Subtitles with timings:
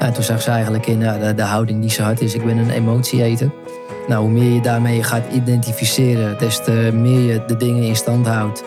[0.00, 2.44] Ja, toen zag ze eigenlijk in ja, de, de houding die ze had is, ik
[2.44, 3.50] ben een emotieeter.
[4.08, 8.26] Nou, hoe meer je daarmee gaat identificeren, des te meer je de dingen in stand
[8.26, 8.64] houdt.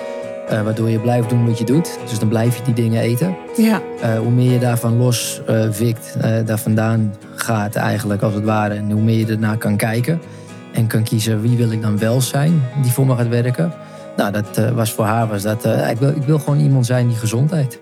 [0.50, 2.00] eh, waardoor je blijft doen wat je doet.
[2.10, 3.36] Dus dan blijf je die dingen eten.
[3.58, 8.34] Ja, Eh, hoe meer je daarvan los eh vikt, eh, daar vandaan gaat eigenlijk als
[8.34, 8.74] het ware.
[8.74, 10.22] En hoe meer je ernaar kan kijken.
[10.74, 13.74] En kan kiezen wie wil ik dan wel zijn die voor me gaat werken.
[14.18, 15.66] Nou, dat eh, was voor haar was dat.
[15.66, 17.82] eh, ik, wil, ik wil gewoon iemand zijn die gezondheid.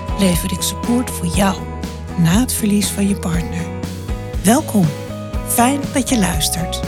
[0.21, 1.61] lever ik support voor jou
[2.17, 3.65] na het verlies van je partner.
[4.43, 4.85] Welkom.
[5.47, 6.81] Fijn dat je luistert.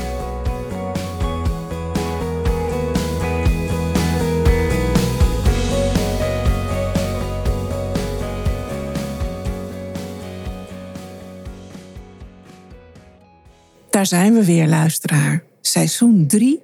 [13.90, 15.44] Daar zijn we weer, luisteraar.
[15.62, 16.60] Seizoen 3,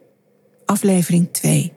[0.66, 1.74] aflevering 2.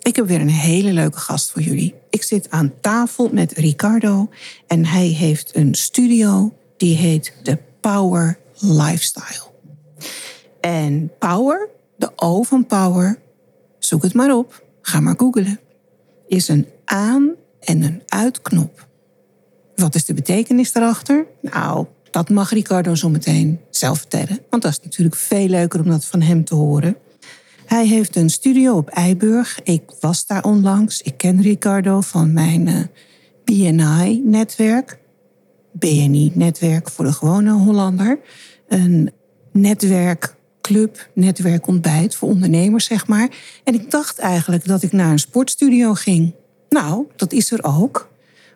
[0.00, 1.94] Ik heb weer een hele leuke gast voor jullie.
[2.16, 4.28] Ik zit aan tafel met Ricardo
[4.66, 9.50] en hij heeft een studio die heet The Power Lifestyle.
[10.60, 13.18] En Power, de O van Power,
[13.78, 15.60] zoek het maar op, ga maar googlen,
[16.26, 18.86] is een aan- en een uitknop.
[19.74, 21.26] Wat is de betekenis daarachter?
[21.40, 25.88] Nou, dat mag Ricardo zo meteen zelf vertellen, want dat is natuurlijk veel leuker om
[25.88, 26.96] dat van hem te horen.
[27.66, 29.60] Hij heeft een studio op Eiburg.
[29.62, 31.02] Ik was daar onlangs.
[31.02, 32.82] Ik ken Ricardo van mijn eh,
[33.44, 34.98] BNI-netwerk.
[35.72, 38.18] BNI-netwerk voor de gewone Hollander.
[38.68, 39.10] Een
[39.52, 43.28] netwerkclub, netwerkontbijt voor ondernemers, zeg maar.
[43.64, 46.34] En ik dacht eigenlijk dat ik naar een sportstudio ging.
[46.68, 48.10] Nou, dat is er ook.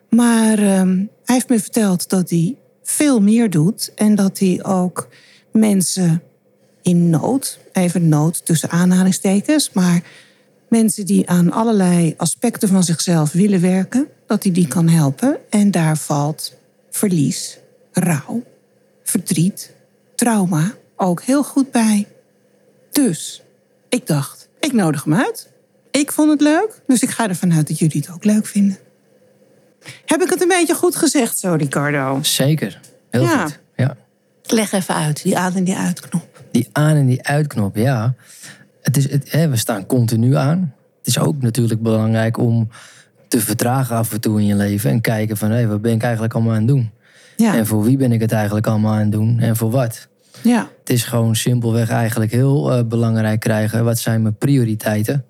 [0.09, 3.91] Maar ehm, hij heeft me verteld dat hij veel meer doet.
[3.95, 5.07] En dat hij ook
[5.51, 6.23] mensen
[6.81, 10.01] in nood, even nood tussen aanhalingstekens, maar
[10.69, 15.37] mensen die aan allerlei aspecten van zichzelf willen werken, dat hij die kan helpen.
[15.49, 16.53] En daar valt
[16.89, 17.57] verlies,
[17.91, 18.43] rouw,
[19.03, 19.73] verdriet,
[20.15, 22.07] trauma ook heel goed bij.
[22.91, 23.41] Dus
[23.89, 25.49] ik dacht, ik nodig hem uit.
[25.91, 28.77] Ik vond het leuk, dus ik ga ervan uit dat jullie het ook leuk vinden.
[30.05, 32.19] Heb ik het een beetje goed gezegd zo, Ricardo?
[32.21, 32.79] Zeker.
[33.09, 33.43] Heel Ja.
[33.43, 33.59] goed.
[33.75, 33.97] Ja.
[34.43, 36.30] Leg even uit, die aan- en die uitknop.
[36.51, 38.13] Die aan- en die uitknop, ja.
[38.81, 40.73] Het is, het, hè, we staan continu aan.
[40.97, 42.69] Het is ook natuurlijk belangrijk om
[43.27, 44.89] te vertragen af en toe in je leven.
[44.89, 46.91] En kijken van, hé, wat ben ik eigenlijk allemaal aan het doen?
[47.37, 49.39] Ja, En voor wie ben ik het eigenlijk allemaal aan het doen?
[49.39, 50.07] En voor wat?
[50.43, 53.83] ja, Het is gewoon simpelweg eigenlijk heel eh, belangrijk krijgen.
[53.83, 55.25] Wat zijn mijn prioriteiten?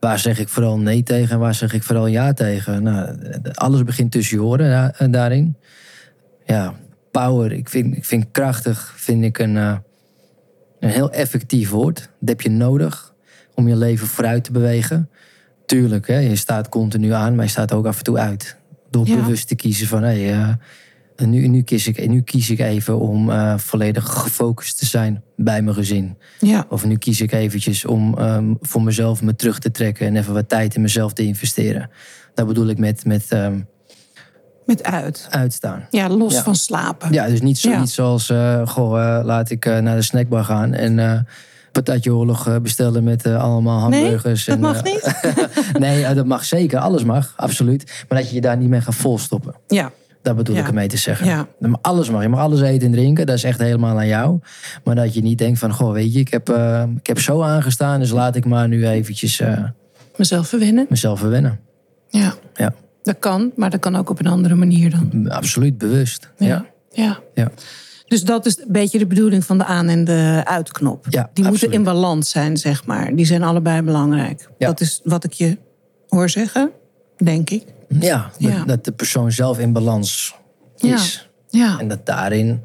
[0.00, 2.82] Waar zeg ik vooral nee tegen en waar zeg ik vooral ja tegen?
[2.82, 3.16] Nou,
[3.54, 5.56] alles begint tussen je oren da- eh, daarin.
[6.46, 6.74] Ja,
[7.10, 7.52] power.
[7.52, 9.76] Ik vind, ik vind krachtig vind ik een, eh,
[10.84, 11.98] een heel effectief woord.
[12.20, 13.14] Dat heb je nodig
[13.54, 15.08] om je leven vooruit te bewegen.
[15.66, 18.56] Tuurlijk, hè, je staat continu aan, maar je staat ook af en toe uit.
[18.90, 19.14] Door Ja.
[19.14, 20.02] bewust te kiezen van...
[20.02, 20.48] Hey, eh,
[21.26, 25.62] nu, nu, kies ik, nu kies ik even om eh, volledig gefocust te zijn bij
[25.62, 26.16] mijn gezin.
[26.40, 30.16] ja, Of nu kies ik eventjes om ehm, voor mezelf me terug te trekken en
[30.16, 31.90] even wat tijd in mezelf te investeren.
[32.34, 33.60] Dat bedoel ik met, met ehm,
[34.66, 35.26] met uit.
[35.30, 35.86] uitstaan.
[35.90, 36.42] Ja, los Ja.
[36.42, 37.12] van slapen.
[37.12, 38.02] Ja, dus niet zoiets Ja.
[38.04, 41.18] zoals, eh, goh, eh, laat ik eh, naar de snackbar gaan en eh
[41.72, 44.44] patatje oorlog bestellen met eh, allemaal Nee, hamburgers.
[44.44, 45.20] dat en, mag niet.
[45.78, 46.78] nee, dat mag zeker.
[46.78, 48.04] Alles mag, absoluut.
[48.08, 49.54] Maar dat je je daar niet mee gaat volstoppen.
[49.66, 49.90] Ja,
[50.22, 50.60] Dat bedoel Ja.
[50.60, 51.26] ik ermee te zeggen.
[51.26, 51.46] Ja.
[51.58, 52.22] Maar Alles mag.
[52.22, 53.26] Je mag alles eten en drinken.
[53.26, 54.38] Dat is echt helemaal aan jou.
[54.84, 55.72] Maar dat je niet denkt van...
[55.72, 56.48] Goh, weet je, ik heb,
[56.96, 58.00] ik heb zo aangestaan...
[58.00, 59.64] dus laat ik maar nu eventjes eh,
[60.16, 60.86] mezelf verwennen.
[60.88, 61.60] mezelf verwennen.
[62.08, 62.72] Ja, Ja,
[63.04, 65.28] dat kan, maar dat kan ook op een andere manier dan.
[65.30, 66.30] absoluut bewust.
[66.38, 66.66] Ja.
[66.90, 67.18] ja.
[67.34, 67.50] Ja.
[68.06, 71.06] Dus dat is een beetje de bedoeling van de aan- en de uitknop.
[71.08, 73.14] Ja, Die moeten in balans zijn, zeg maar.
[73.16, 74.48] Die zijn allebei belangrijk.
[74.58, 74.66] Ja.
[74.66, 75.58] Dat is wat ik je
[76.08, 76.70] hoor zeggen,
[77.16, 77.64] denk ik.
[77.88, 78.64] Ja, dat, Ja.
[78.64, 80.34] dat de persoon zelf in balans
[80.76, 81.28] is.
[81.48, 82.62] Ja, En dat daarin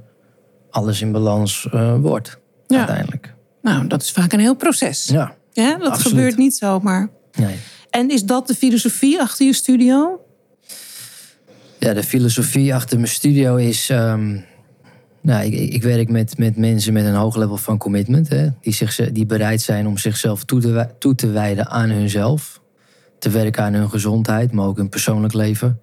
[0.69, 2.39] alles in balans eh, wordt.
[2.67, 2.77] Ja.
[2.77, 3.33] Uiteindelijk.
[3.61, 5.05] nou, dat is vaak een heel proces.
[5.05, 6.07] Ja, Ja, dat Absoluut.
[6.07, 7.09] gebeurt niet zomaar.
[7.33, 7.55] nee.
[7.89, 10.19] En is dat de filosofie achter je studio?
[11.79, 13.89] Ja, de filosofie achter mijn studio is.
[13.89, 14.37] ehm,
[15.21, 18.29] nou, ik, ik werk met, met mensen met een hoog level van commitment.
[18.29, 22.61] Hè, die, zich, die bereid zijn om zichzelf toe te, toe te wijden aan hunzelf.
[23.19, 25.79] te werken aan hun gezondheid, maar ook hun persoonlijk leven.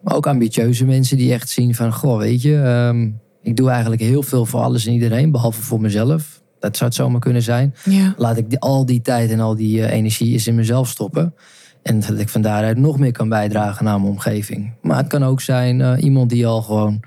[0.00, 3.10] Maar ook ambitieuze mensen die echt zien van, goh, weet je, ehm,
[3.42, 6.42] ik doe eigenlijk heel veel voor alles en iedereen, behalve voor mezelf.
[6.60, 7.74] Dat zou het zomaar kunnen zijn.
[7.84, 8.14] Ja.
[8.16, 11.34] Laat ik die, al die tijd en al die eh, energie eens in mezelf stoppen.
[11.84, 14.72] En dat ik van daaruit nog meer kan bijdragen naar mijn omgeving.
[14.82, 17.02] Maar het kan ook zijn eh, iemand die al gewoon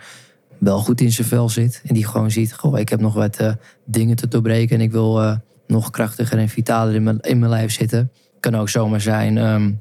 [0.58, 1.82] wel goed in zijn vel zit.
[1.86, 3.52] En die gewoon ziet, goh, ik heb nog wat eh,
[3.86, 4.76] dingen te doorbreken.
[4.76, 5.36] En ik wil eh,
[5.68, 8.12] nog krachtiger en vitaler in mijn, in mijn lijf zitten.
[8.40, 9.72] Kan ook zomaar zijn, ehm,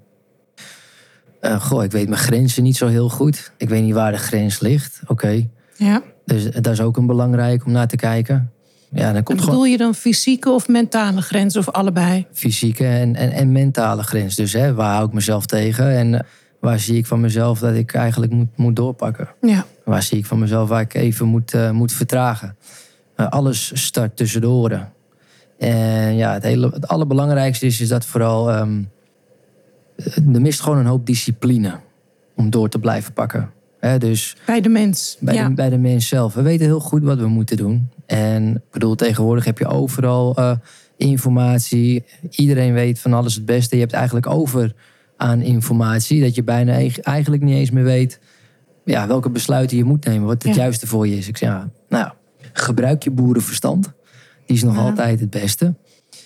[1.41, 3.53] eh, goh, ik weet mijn grenzen niet zo heel goed.
[3.57, 5.01] Ik weet niet waar de grens ligt.
[5.07, 6.03] Oké, ja.
[6.25, 8.53] dus dat is ook een belangrijk om naar te kijken.
[8.97, 12.27] Ja, dan En komt gewoon bedoel je dan fysieke of mentale grens of allebei?
[12.33, 14.35] fysieke en, en, en mentale grens.
[14.35, 15.91] Dus hè, waar hou ik mezelf tegen?
[15.91, 16.21] En eh,
[16.61, 19.29] waar zie ik van mezelf dat ik eigenlijk moet, moet doorpakken?
[19.41, 19.65] Ja.
[19.85, 22.57] Waar zie ik van mezelf waar ik even moet, eh, moet vertragen?
[23.17, 24.93] Eh, alles start tussen de oren.
[25.59, 28.51] En ja, het, hele, het allerbelangrijkste is, is dat vooral...
[28.51, 28.83] ehm,
[30.35, 31.73] er mist gewoon een hoop discipline
[32.37, 33.51] om door te blijven pakken.
[33.99, 35.17] Dus Bij de mens.
[35.21, 35.49] bij, ja.
[35.49, 36.35] de, bij de mens zelf.
[36.35, 37.89] We weten heel goed wat we moeten doen.
[38.07, 40.57] En ik bedoel, tegenwoordig heb je overal eh,
[40.97, 42.05] informatie.
[42.31, 43.75] Iedereen weet van alles het beste.
[43.75, 44.75] Je hebt eigenlijk over
[45.17, 46.21] aan informatie.
[46.23, 48.19] Dat je bijna eig- eigenlijk niet eens meer weet
[48.85, 50.27] ja, welke besluiten je moet nemen.
[50.27, 50.63] Wat het Ja.
[50.63, 51.29] juiste voor je is.
[51.29, 52.11] Ik zeg, ja, nou,
[52.53, 53.93] gebruik je boerenverstand.
[54.47, 54.81] Die is nog Ja.
[54.81, 55.75] altijd het beste.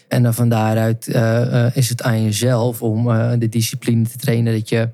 [0.09, 3.05] En dan van daaruit eh, eh, is het aan jezelf om
[3.38, 4.88] de discipline te trainen dat je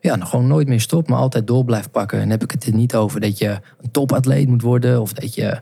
[0.00, 2.16] ja, nog gewoon nooit meer stopt, maar altijd door blijft pakken.
[2.18, 3.48] En dan heb ik het er niet over dat je
[3.82, 5.60] een topatleet moet worden of dat je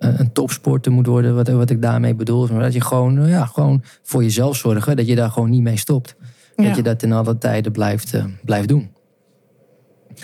[0.00, 2.46] een, topsporter moet worden, wat, wat ik daarmee bedoel.
[2.46, 5.62] Maar dat je gewoon, eh, ja, gewoon voor jezelf zorgen, dat je daar gewoon niet
[5.62, 6.16] mee stopt.
[6.56, 6.64] Ja.
[6.64, 8.90] Dat je dat in alle tijden blijft, eh, blijft doen.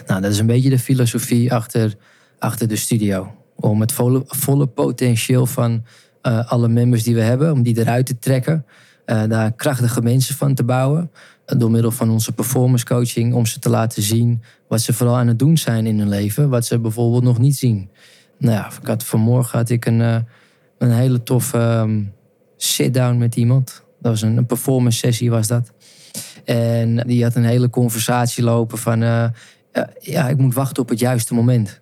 [0.06, 1.94] Nou, dat is een beetje de filosofie achter,
[2.38, 3.34] achter de studio.
[3.54, 5.84] Om het volle, volle potentieel van
[6.22, 8.64] eh, alle members die we hebben, om die eruit te trekken.
[9.04, 11.10] eh, daar krachtige mensen van te bouwen.
[11.46, 13.34] door middel van onze performance coaching.
[13.34, 16.48] Om ze te laten zien wat ze vooral aan het doen zijn in hun leven.
[16.48, 17.90] Wat ze bijvoorbeeld nog niet zien.
[18.38, 20.16] Nou ja, ik had, vanmorgen had ik een, eh,
[20.78, 22.02] een hele toffe ehm,
[22.56, 23.82] sit-down met iemand.
[24.00, 25.72] Dat was een, een performance sessie was dat.
[26.44, 29.02] En die had een hele conversatie lopen van...
[29.02, 29.24] eh,
[29.72, 31.80] ja, ja, ik moet wachten op het juiste moment.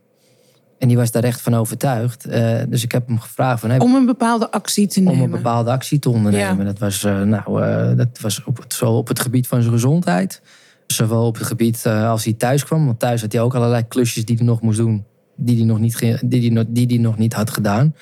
[0.79, 2.25] En die was daar echt van overtuigd.
[2.27, 3.71] Eh, dus ik heb hem gevraagd van...
[3.71, 5.15] hey, Om een bepaalde actie te nemen.
[5.15, 6.59] om een bepaalde actie te ondernemen.
[6.59, 6.65] Ja.
[6.65, 10.43] Dat was, eh, nou, eh, dat was op het, op het gebied van zijn gezondheid...
[10.87, 12.87] zowel op het gebied eh, als hij thuis kwam.
[12.87, 15.05] Want thuis had hij ook allerlei klusjes die hij nog moest doen...
[15.37, 17.95] die hij nog niet, die die nog, die die nog niet had gedaan.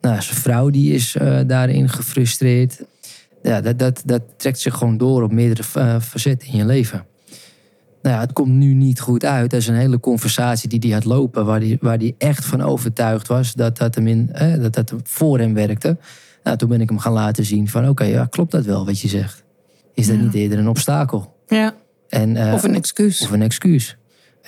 [0.00, 2.80] Nou, zijn vrouw die is eh, daarin gefrustreerd.
[3.42, 7.06] Ja, dat, dat, dat trekt zich gewoon door op meerdere eh, facetten in je leven.
[8.02, 9.50] Nou ja, het komt nu niet goed uit.
[9.50, 11.44] Dat is een hele conversatie die hij had lopen...
[11.44, 14.94] waar hij waar die echt van overtuigd was dat dat, hem in, eh, dat dat
[15.02, 15.96] voor hem werkte.
[16.42, 17.88] Nou, toen ben ik hem gaan laten zien van...
[17.88, 19.44] oké, ja, klopt dat wel wat je zegt?
[19.94, 20.22] Is dat Ja.
[20.22, 21.36] niet eerder een obstakel?
[21.46, 21.74] Ja.
[22.08, 23.20] En, Of een excuus.
[23.22, 23.96] of een excuus.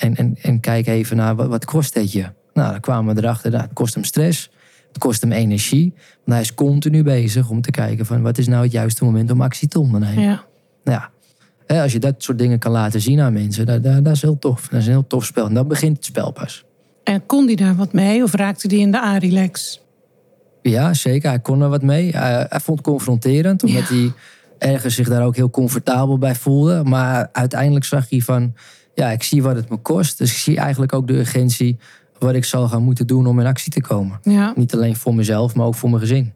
[0.00, 2.26] En, en, en kijk even naar wat, wat kost het je.
[2.54, 4.50] Nou, dan kwamen we erachter, nou, het kost hem stress.
[4.88, 5.92] Het kost hem energie.
[5.94, 8.22] Want hij is continu bezig om te kijken van...
[8.22, 10.22] wat is nou het juiste moment om actie te ondernemen.
[10.22, 10.44] Ja.
[10.84, 11.00] Nou
[11.66, 13.66] ja, als je dat soort dingen kan laten zien aan mensen...
[13.66, 14.68] Dat, dat, dat is heel tof.
[14.68, 15.46] Dat is een heel tof spel.
[15.46, 16.64] En dan begint het spel pas.
[17.04, 19.80] En kon die daar wat mee of raakte die in de A-relax?
[20.62, 21.28] Ja, zeker.
[21.28, 22.16] Hij kon er wat mee.
[22.16, 23.94] Hij, hij vond het confronterend, omdat Ja.
[23.94, 24.12] hij
[24.58, 26.82] ergens zich daar ook heel comfortabel bij voelde.
[26.84, 28.54] Maar uiteindelijk zag hij van,
[29.00, 30.18] ja, ik zie wat het me kost.
[30.18, 31.78] Dus ik zie eigenlijk ook de urgentie
[32.18, 34.18] wat ik zal gaan moeten doen om in actie te komen.
[34.22, 34.52] Ja.
[34.56, 36.32] Niet alleen voor mezelf, maar ook voor mijn gezin.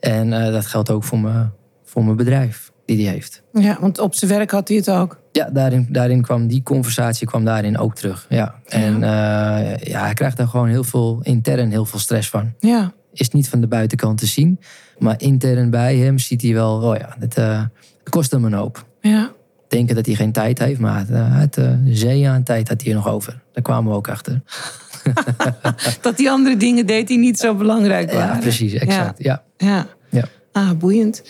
[0.00, 1.52] En eh, dat geldt ook voor mijn,
[1.84, 3.42] voor mijn bedrijf die hij heeft.
[3.52, 5.20] ja, want op zijn werk had hij het ook.
[5.32, 8.26] Ja, daarin, daarin kwam die conversatie kwam daarin ook terug.
[8.28, 8.54] Ja.
[8.66, 12.92] En eh, ja, hij krijgt daar gewoon heel veel intern heel veel stress van Ja.
[13.12, 14.60] is niet van de buitenkant te zien.
[14.98, 17.62] Maar intern bij hem ziet hij wel, oh ja, het, eh,
[17.98, 18.86] het kost hem een hoop.
[19.00, 19.32] Ja.
[19.74, 22.82] Denken dat hij geen tijd heeft, maar het, eh, het uh, zee aan tijd had
[22.82, 23.40] hij er nog over.
[23.52, 24.42] Daar kwamen we ook achter.
[26.00, 28.34] Dat die andere dingen deed die niet zo belangrijk waren.
[28.34, 29.22] Ja, precies, exact.
[29.22, 29.42] Ja.
[29.56, 29.86] Ja.
[30.10, 30.24] Ja.
[30.52, 31.22] Ah, boeiend.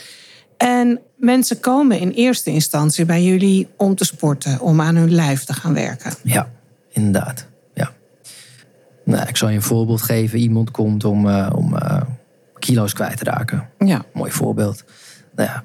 [0.57, 5.45] En mensen komen in eerste instantie bij jullie om te sporten, om aan hun lijf
[5.45, 6.13] te gaan werken.
[6.23, 6.49] Ja,
[6.91, 7.47] inderdaad.
[7.75, 7.93] Ja.
[9.05, 10.39] Nou, ik zal je een voorbeeld geven.
[10.39, 12.01] Iemand komt om, eh, om eh,
[12.59, 13.69] kilo's kwijt te raken.
[13.79, 14.05] Ja.
[14.13, 14.85] Mooi voorbeeld.
[15.37, 15.63] Nou ja,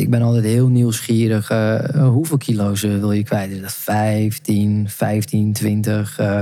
[0.00, 1.50] ik ben altijd heel nieuwsgierig.
[1.50, 3.50] eh, hoeveel kilo's eh, wil je kwijt?
[3.50, 6.18] Is dat 15, 15, 20?
[6.18, 6.40] eh,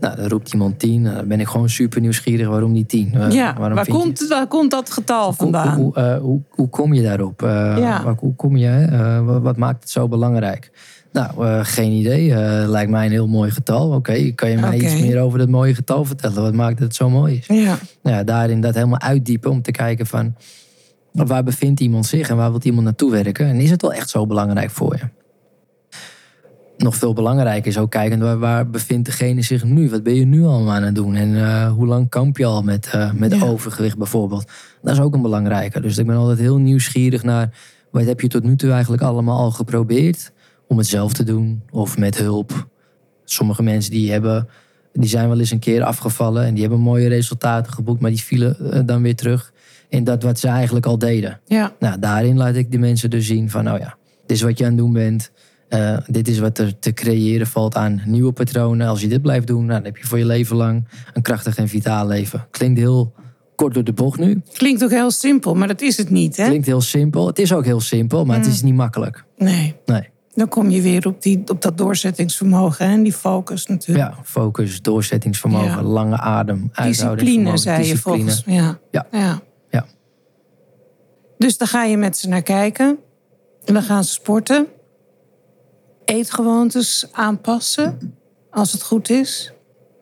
[0.00, 1.02] nou, dan roept iemand 10.
[1.02, 2.48] Nou, dan ben ik gewoon super nieuwsgierig.
[2.48, 3.10] Waarom die 10?
[3.14, 3.54] Eh, ja.
[3.58, 5.76] waarom Waar, je- komt, waar komt dat getal vandaan?
[5.80, 7.40] hoe, eh, hoe, hoe kom je daarop?
[7.40, 8.02] Ja.
[8.04, 9.22] waar- hoe kom je?
[9.24, 10.70] wat, wat maakt het zo belangrijk?
[11.12, 12.34] Nou, geen idee.
[12.66, 13.90] Lijkt mij een heel mooi getal.
[13.92, 16.42] Oké, kan je mij iets meer over dat mooie getal vertellen?
[16.42, 17.46] Wat maakt dat het zo mooi is?
[17.46, 17.78] Ja.
[18.02, 20.34] Nou ja, daarin dat helemaal uitdiepen om te kijken van...
[21.22, 23.46] waar bevindt iemand zich en waar wil iemand naartoe werken?
[23.46, 25.08] En is het wel echt zo belangrijk voor je?
[26.76, 29.90] Nog veel belangrijker is ook kijken waar, waar bevindt degene zich nu?
[29.90, 31.14] Wat ben je nu allemaal aan het doen?
[31.14, 33.44] En uh, hoe lang kamp je al met, uh, met ja.
[33.44, 34.50] overgewicht bijvoorbeeld?
[34.82, 35.80] Dat is ook een belangrijke.
[35.80, 37.58] Dus ik ben altijd heel nieuwsgierig naar
[37.90, 40.32] wat heb je tot nu toe eigenlijk allemaal al geprobeerd
[40.68, 42.68] om het zelf te doen of met hulp.
[43.24, 44.48] Sommige mensen die hebben,
[44.92, 48.22] die zijn wel eens een keer afgevallen en die hebben mooie resultaten geboekt, maar die
[48.22, 49.52] vielen uh, dan weer terug
[49.94, 51.40] in dat wat ze eigenlijk al deden.
[51.46, 51.72] Ja.
[51.78, 53.96] Nou, daarin laat ik de mensen dus zien van, nou ja,
[54.26, 55.30] dit is wat je aan het doen bent.
[55.68, 58.88] Uh, dit is wat er te creëren valt aan nieuwe patronen.
[58.88, 61.56] Als je dit blijft doen, nou, dan heb je voor je leven lang een krachtig
[61.56, 62.46] en vitaal leven.
[62.50, 63.12] Klinkt heel
[63.54, 64.42] kort door de bocht nu.
[64.52, 66.46] Klinkt ook heel simpel, maar dat is het niet, hè?
[66.46, 67.26] Klinkt heel simpel.
[67.26, 68.42] Het is ook heel simpel, maar mm.
[68.42, 69.24] het is niet makkelijk.
[69.36, 69.76] Nee.
[69.86, 70.08] Nee.
[70.34, 74.14] Dan kom je weer op, die, op dat doorzettingsvermogen en die focus natuurlijk.
[74.14, 75.82] Ja, focus, doorzettingsvermogen, ja.
[75.82, 78.42] lange adem, Discipline, zei je volgens.
[78.46, 78.78] Ja.
[78.90, 79.06] ja.
[79.10, 79.40] ja.
[81.38, 82.98] Dus dan ga je met ze naar kijken.
[83.64, 84.66] En dan gaan ze sporten.
[86.04, 88.14] Eetgewoontes aanpassen,
[88.50, 89.52] als het goed is.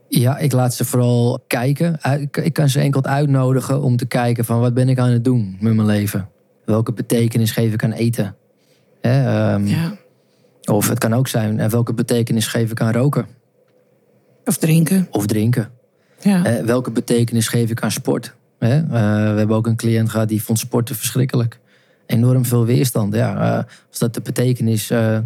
[0.08, 1.98] Ja, ik laat ze vooral kijken.
[2.32, 5.56] Ik kan ze enkel uitnodigen om te kijken van wat ben ik aan het doen
[5.60, 6.28] met mijn leven.
[6.64, 8.36] Welke betekenis geef ik aan eten?
[9.00, 9.96] Hè, um, ja.
[10.64, 13.26] Of het kan ook zijn, welke betekenis geef ik aan roken?
[14.44, 15.08] Of drinken.
[15.10, 15.70] Of drinken.
[16.20, 16.44] Ja.
[16.44, 18.34] Eh, welke betekenis geef ik aan sport?
[18.62, 18.80] Eh,
[19.32, 21.60] we hebben ook een cliënt gehad die vond sporten verschrikkelijk.
[22.06, 23.14] Enorm veel weerstand.
[23.14, 25.18] Ja, uh, als dat de betekenis, uh,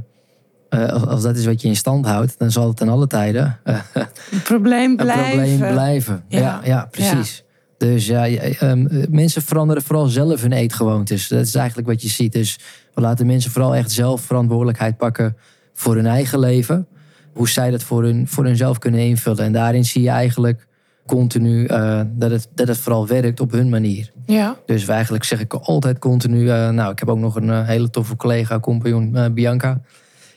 [1.06, 4.42] als dat is wat je in stand houdt, dan zal het ten alle tijden een
[4.44, 5.42] probleem blijven.
[5.42, 6.24] Een probleem blijven.
[6.28, 7.36] Ja, ja, ja precies.
[7.36, 7.86] Ja.
[7.86, 8.28] Dus ja,
[8.62, 11.28] um, mensen veranderen vooral zelf hun eetgewoontes.
[11.28, 12.32] Dat is eigenlijk wat je ziet.
[12.32, 12.58] Dus
[12.94, 15.36] we laten mensen vooral echt zelf verantwoordelijkheid pakken
[15.74, 16.86] voor hun eigen leven.
[17.32, 19.44] Hoe zij dat voor, hun, voor hunzelf kunnen invullen.
[19.44, 20.66] En daarin zie je eigenlijk
[21.06, 24.12] continu uh, dat, het, dat het vooral werkt op hun manier.
[24.26, 24.56] Ja.
[24.66, 26.40] Dus eigenlijk zeg ik altijd continu...
[26.40, 29.80] Uh, nou, ik heb ook nog een uh, hele toffe collega, compagnon Bianca.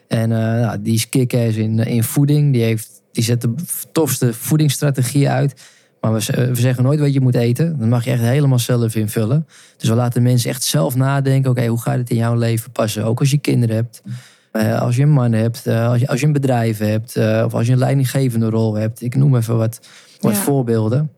[0.07, 2.53] En nou, die is kick in, in voeding.
[2.53, 3.53] Die, heeft, die zet de
[3.91, 5.53] tofste voedingsstrategie uit...
[6.01, 7.77] Maar we, we, zeggen nooit wat je moet eten.
[7.79, 9.47] Dat mag je echt helemaal zelf invullen.
[9.77, 11.49] Dus we laten mensen echt zelf nadenken.
[11.49, 13.03] Oké, okay, hoe gaat het in jouw leven passen?
[13.03, 14.01] Ook als je kinderen hebt.
[14.79, 15.67] Als je een man hebt.
[15.67, 17.17] Als, je, als je een bedrijf hebt.
[17.17, 19.01] Of als je een leidinggevende rol hebt.
[19.01, 19.79] Ik noem even wat,
[20.19, 20.41] wat ja.
[20.41, 21.11] voorbeelden.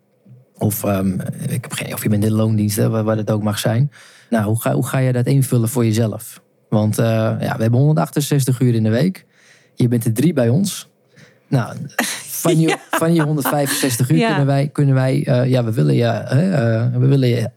[0.57, 2.77] Of um, ik heb geen of je bent in loondienst.
[2.77, 3.91] Waar, waar het ook mag zijn.
[4.29, 6.41] Nou, hoe ga, hoe ga je dat invullen voor jezelf?
[6.69, 9.25] Want ja, we hebben 168 uur in de week.
[9.75, 10.89] Je bent er drie bij ons.
[11.47, 11.75] Nou,
[12.27, 12.77] van je, ja.
[12.91, 14.27] van je 165 uur ja.
[14.27, 17.49] kunnen wij, kunnen wij uh, ja, we willen je, uh, we willen je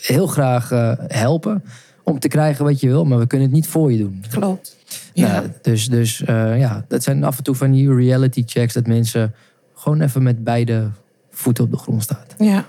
[0.00, 0.68] heel graag
[1.06, 1.62] helpen
[2.04, 4.24] om te krijgen wat je wil, maar we kunnen het niet voor je doen.
[4.30, 4.76] Klopt.
[5.12, 5.32] Ja.
[5.32, 9.34] Nou, dus dus ja, dat zijn af en toe van die reality checks dat mensen
[9.80, 10.90] gewoon even met beide
[11.30, 12.24] voeten op de grond staan.
[12.38, 12.64] Ja.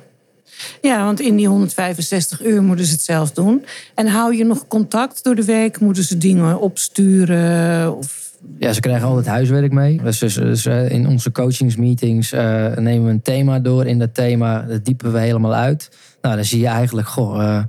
[0.82, 3.66] Ja, want in die 165 uur moeten ze het zelf doen.
[3.96, 5.80] En hou je nog contact door de week?
[5.80, 7.98] Moeten ze dingen opsturen?
[7.98, 10.02] Of ja, ze krijgen altijd huiswerk mee.
[10.04, 13.86] Dus, dus, dus in onze coachingsmeetings uh, nemen we een thema door.
[13.86, 15.90] In dat thema dat diepen we helemaal uit.
[16.22, 17.64] Nou, dan zie je eigenlijk, goh, uh,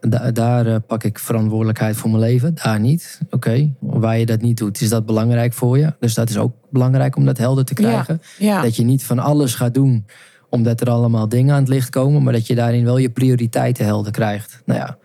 [0.00, 2.54] da daar uh, pak ik verantwoordelijkheid voor mijn leven.
[2.54, 3.20] Daar niet.
[3.24, 3.74] Oké, okay.
[3.80, 5.94] waar je dat niet doet, is dat belangrijk voor je.
[6.00, 8.20] Dus dat is ook belangrijk om dat helder te krijgen.
[8.38, 8.62] Ja, ja.
[8.62, 10.06] Dat je niet van alles gaat doen
[10.48, 12.22] omdat er allemaal dingen aan het licht komen.
[12.22, 14.62] Maar dat je daarin wel je prioriteiten helder krijgt.
[14.64, 14.98] Nou ja,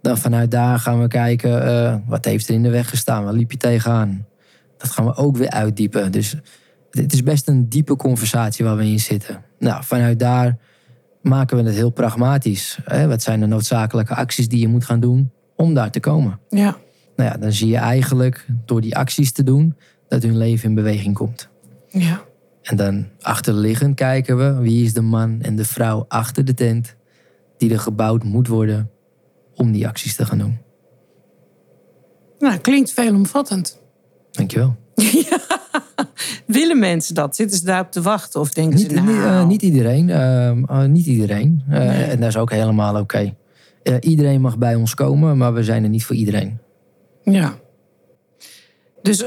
[0.00, 3.24] dan vanuit daar gaan we kijken, wat heeft er in de weg gestaan?
[3.24, 4.26] Waar liep je tegenaan?
[4.78, 6.12] Dat gaan we ook weer uitdiepen.
[6.12, 6.36] Dus
[6.90, 9.42] het is best een diepe conversatie waar we in zitten.
[9.58, 10.56] Nou, vanuit daar
[11.26, 12.78] maken we het heel pragmatisch.
[13.06, 16.40] Wat zijn de noodzakelijke acties die je moet gaan doen om daar te komen?
[16.48, 16.76] Ja.
[17.16, 19.76] Nou ja, dan zie je eigenlijk door die acties te doen
[20.08, 21.48] dat hun leven in beweging komt.
[21.88, 22.22] Ja.
[22.62, 26.96] En dan achterliggend kijken we wie is de man en de vrouw achter de tent
[27.58, 28.90] die er gebouwd moet worden
[29.54, 30.58] om die acties te gaan doen.
[32.38, 33.80] Nou, klinkt veelomvattend.
[34.30, 34.76] Dankjewel.
[34.94, 35.40] Ja.
[36.46, 37.36] Willen mensen dat?
[37.36, 38.40] Zitten ze daarop te wachten?
[38.40, 39.06] Of denken niet, ze nou...
[39.06, 40.08] Niet, uh, niet iedereen.
[40.08, 41.62] Uh, uh, niet iedereen.
[41.66, 41.88] Nee.
[41.88, 43.32] En dat is ook helemaal oké.
[43.82, 43.98] Okay.
[44.00, 46.58] iedereen mag bij ons komen, maar we zijn er niet voor iedereen.
[47.22, 47.54] Ja.
[49.02, 49.24] Dus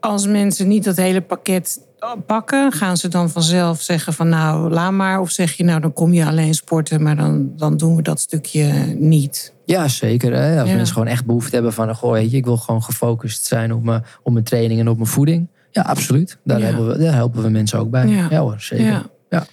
[0.00, 1.80] als mensen niet dat hele pakket
[2.26, 5.20] pakken, gaan ze dan vanzelf zeggen van nou, laat maar.
[5.20, 8.20] Of zeg je nou, dan kom je alleen sporten, maar dan, dan doen we dat
[8.20, 9.54] stukje niet.
[9.64, 10.32] Ja, zeker.
[10.34, 10.60] Hè?
[10.60, 10.76] Als ja.
[10.76, 13.82] mensen gewoon echt behoefte hebben van, goh, weet je, ik wil gewoon gefocust zijn op
[13.82, 15.48] mijn, op mijn training en op mijn voeding.
[15.70, 16.38] Ja, absoluut.
[16.44, 16.60] Daar.
[16.60, 18.06] Helpen, we, daar helpen we mensen ook bij.
[18.06, 18.28] Ja.
[18.28, 18.86] Hoor, zeker.
[18.86, 19.46] Ja.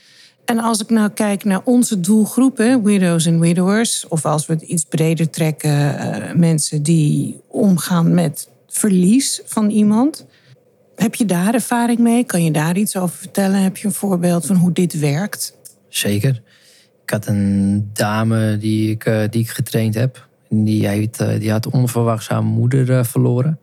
[0.47, 4.61] En als ik nou kijk naar onze doelgroepen, widows en widowers, of als we het
[4.61, 10.25] iets breder trekken, eh, mensen die omgaan met verlies van iemand.
[10.95, 12.23] Heb je daar ervaring mee?
[12.23, 13.61] Kan je daar iets over vertellen?
[13.61, 15.57] Heb je een voorbeeld van hoe dit werkt?
[15.89, 16.41] Zeker.
[17.03, 20.27] Ik had een dame die ik, eh, die ik getraind heb.
[20.49, 23.59] Die, eh, die had onverwachts haar moeder verloren.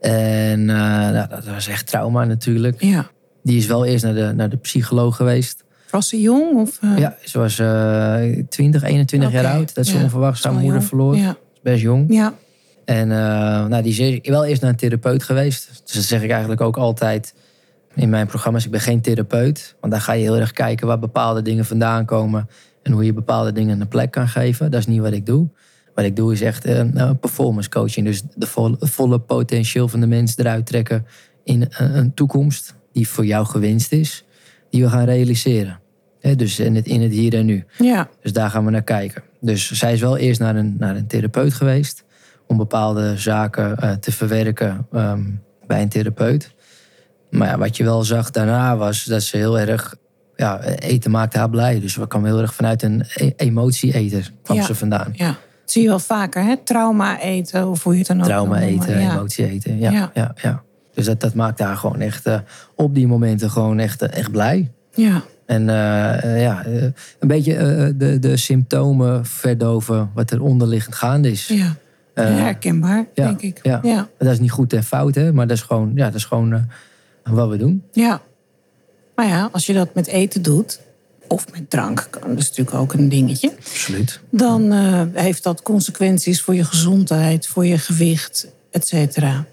[0.00, 0.76] En eh,
[1.10, 2.82] nou, dat was echt trauma natuurlijk.
[2.82, 3.10] Ja.
[3.42, 5.64] Die is wel eerst naar de, naar de psycholoog geweest.
[5.90, 6.56] Was ze jong?
[6.56, 9.74] Of, eh, Ja, ze was eh 20, 21 jaar oud.
[9.74, 10.88] Dat ze ja, onverwachts dat haar moeder jong.
[10.88, 11.16] verloor.
[11.16, 11.36] Ja.
[11.62, 12.04] Best jong.
[12.08, 12.34] ja.
[12.84, 15.68] En eh, nou, die is wel eerst naar een therapeut geweest.
[15.84, 17.34] Dus dat zeg ik eigenlijk ook altijd
[17.94, 18.64] in mijn programma's.
[18.64, 19.74] Ik ben geen therapeut.
[19.80, 22.48] Want daar ga je heel erg kijken waar bepaalde dingen vandaan komen.
[22.82, 24.70] En hoe je bepaalde dingen een plek kan geven.
[24.70, 25.48] Dat is niet wat ik doe.
[25.98, 28.06] Wat ik doe is echt eh, nou, performance coaching.
[28.06, 31.06] Dus de volle, volle potentieel van de mens eruit trekken
[31.44, 34.24] in een, een toekomst die voor jou gewenst is.
[34.70, 35.80] Die we gaan realiseren.
[36.36, 37.64] Dus in het, in het hier en nu.
[37.78, 38.08] ja.
[38.22, 39.22] Dus daar gaan we naar kijken.
[39.40, 42.04] Dus zij is wel eerst naar een, naar een therapeut geweest.
[42.46, 45.22] Om bepaalde zaken eh, te verwerken ehm,
[45.66, 46.54] bij een therapeut.
[47.30, 49.94] Maar ja, wat je wel zag daarna was dat ze heel erg...
[50.36, 51.80] Ja, eten maakte haar blij.
[51.80, 54.62] Dus we kwamen heel erg vanuit een e- emotie-eter kwam Ja.
[54.64, 55.10] ze vandaan.
[55.12, 55.36] ja.
[55.68, 56.56] Dat zie je wel vaker, hè?
[56.64, 59.12] Trauma eten, of hoe je het dan ook Trauma eten, Ja.
[59.12, 59.78] emotie eten.
[59.78, 60.10] Ja, Ja.
[60.14, 60.34] ja.
[60.42, 60.62] Ja,
[60.94, 62.38] Dus dat, dat maakte haar gewoon echt eh,
[62.74, 64.70] op die momenten gewoon echt, eh, echt blij.
[64.94, 65.22] Ja.
[65.46, 66.66] En eh, ja,
[67.18, 67.54] een beetje
[67.96, 71.46] de, de symptomen verdoven wat er onderliggend gaande is.
[71.48, 71.74] ja.
[72.14, 73.58] Herkenbaar, ja, denk ik.
[73.62, 73.80] ja.
[73.82, 74.08] ja.
[74.18, 75.32] Dat is niet goed en fout, hè?
[75.32, 76.68] maar dat is gewoon, ja, dat is gewoon
[77.24, 77.82] wat we doen.
[77.92, 78.20] Ja.
[79.14, 80.80] Maar ja, als je dat met eten doet,
[81.28, 83.52] of met drank, kan, dat is natuurlijk ook een dingetje.
[83.58, 84.20] Absoluut.
[84.30, 89.46] Dan eh, heeft dat consequenties voor je gezondheid, voor je gewicht, et cetera.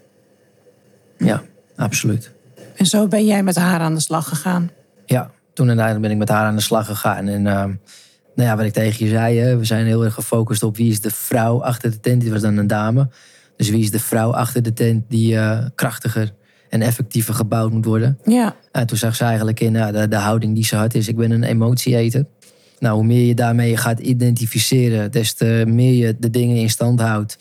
[1.18, 1.44] Ja,
[1.76, 2.32] absoluut.
[2.76, 4.72] En zo ben jij met haar aan de slag gegaan.
[5.06, 7.28] Ja, toen uiteindelijk ben ik met haar aan de slag gegaan.
[7.28, 7.74] En ehm,
[8.36, 10.92] nou ja, wat ik tegen je zei, hè, we zijn heel erg gefocust op wie
[10.92, 12.22] is de vrouw achter de tent.
[12.22, 13.10] Die was dan een dame.
[13.58, 16.34] Dus wie is de vrouw achter de tent die eh, krachtiger
[16.76, 18.18] en effectiever gebouwd moet worden.
[18.26, 21.08] Ja, En toen zag ze eigenlijk in nou, de, de houding die ze had is,
[21.08, 22.26] ik ben een emotieeter.
[22.80, 27.00] Nou, hoe meer je daarmee gaat identificeren, des te meer je de dingen in stand
[27.02, 27.38] houdt.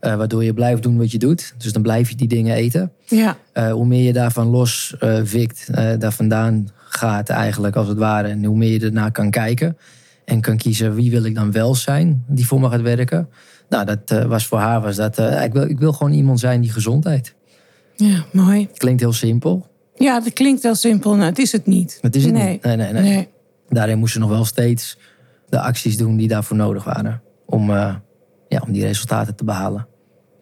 [0.00, 1.54] eh, waardoor je blijft doen wat je doet.
[1.58, 2.92] Dus dan blijf je die dingen eten.
[3.06, 7.88] ja, Eh, hoe meer je daarvan los eh wikt, eh, daar vandaan gaat eigenlijk als
[7.88, 8.28] het ware.
[8.28, 9.76] En hoe meer je ernaar kan kijken.
[10.24, 13.28] En kan kiezen wie wil ik dan wel zijn die voor me gaat werken.
[13.68, 15.18] Nou, dat eh, was voor haar was dat.
[15.18, 17.34] eh, ik, wil, ik wil gewoon iemand zijn die gezondheid.
[18.06, 18.68] Ja, mooi.
[18.74, 19.66] Klinkt heel simpel.
[19.94, 21.14] Ja, dat klinkt wel simpel.
[21.14, 21.98] Nou, het is het niet.
[22.00, 22.48] Het is het nee.
[22.52, 22.62] niet.
[22.62, 23.02] Nee, nee, nee.
[23.02, 23.28] Nee.
[23.68, 24.98] Daarin moest ze nog wel steeds
[25.48, 27.22] de acties doen die daarvoor nodig waren.
[27.46, 27.94] Om, eh,
[28.48, 29.86] ja, om die resultaten te behalen.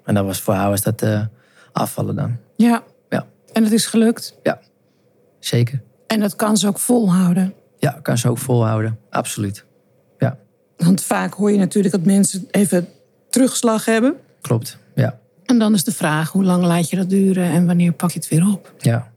[0.04, 1.22] En dat was voor haar was dat eh,
[1.72, 2.36] afvallen dan.
[2.56, 2.82] Ja.
[3.08, 3.26] Ja.
[3.52, 4.34] En het is gelukt.
[4.42, 4.60] Ja,
[5.38, 5.82] zeker.
[6.06, 7.54] En dat kan ze ook volhouden.
[7.78, 8.98] Ja, kan ze ook volhouden.
[9.10, 9.64] Absoluut.
[10.18, 10.38] Ja,
[10.76, 12.88] Want vaak hoor je natuurlijk dat mensen even
[13.30, 14.16] terugslag hebben.
[14.40, 14.78] klopt.
[14.94, 18.10] Ja, En dan is de vraag, hoe lang laat je dat duren en wanneer pak
[18.10, 18.74] je het weer op?
[18.78, 19.14] ja.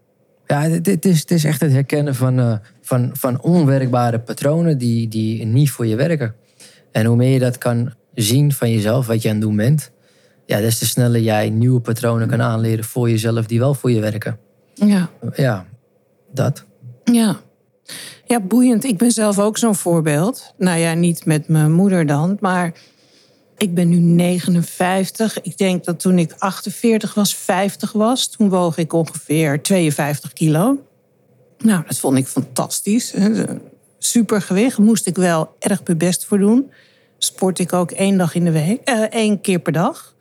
[0.49, 5.07] Ja, het, is, het is echt het herkennen van, eh, van, van onwerkbare patronen die,
[5.07, 6.35] die niet voor je werken.
[6.91, 9.91] En hoe meer je dat kan zien van jezelf, wat je aan het doen bent,
[10.45, 13.99] ja, des te sneller jij nieuwe patronen kan aanleren voor jezelf die wel voor je
[13.99, 14.37] werken.
[14.73, 15.09] Ja.
[15.35, 15.65] Ja,
[16.33, 16.65] dat.
[17.03, 17.39] Ja.
[18.25, 18.83] Ja, boeiend.
[18.83, 20.53] Ik ben zelf ook zo'n voorbeeld.
[20.57, 22.73] Nou ja, niet met mijn moeder dan, maar
[23.59, 25.41] ik ben nu 59.
[25.41, 30.77] Ik denk dat toen ik 48 was, 50 was, toen woog ik ongeveer 52 kilo.
[31.57, 33.13] Nou, dat vond ik fantastisch.
[33.97, 34.77] Supergewicht.
[34.77, 36.71] Moest ik wel erg mijn best voor doen.
[37.17, 40.15] Sport ik ook één dag in de week, eh, één keer per dag.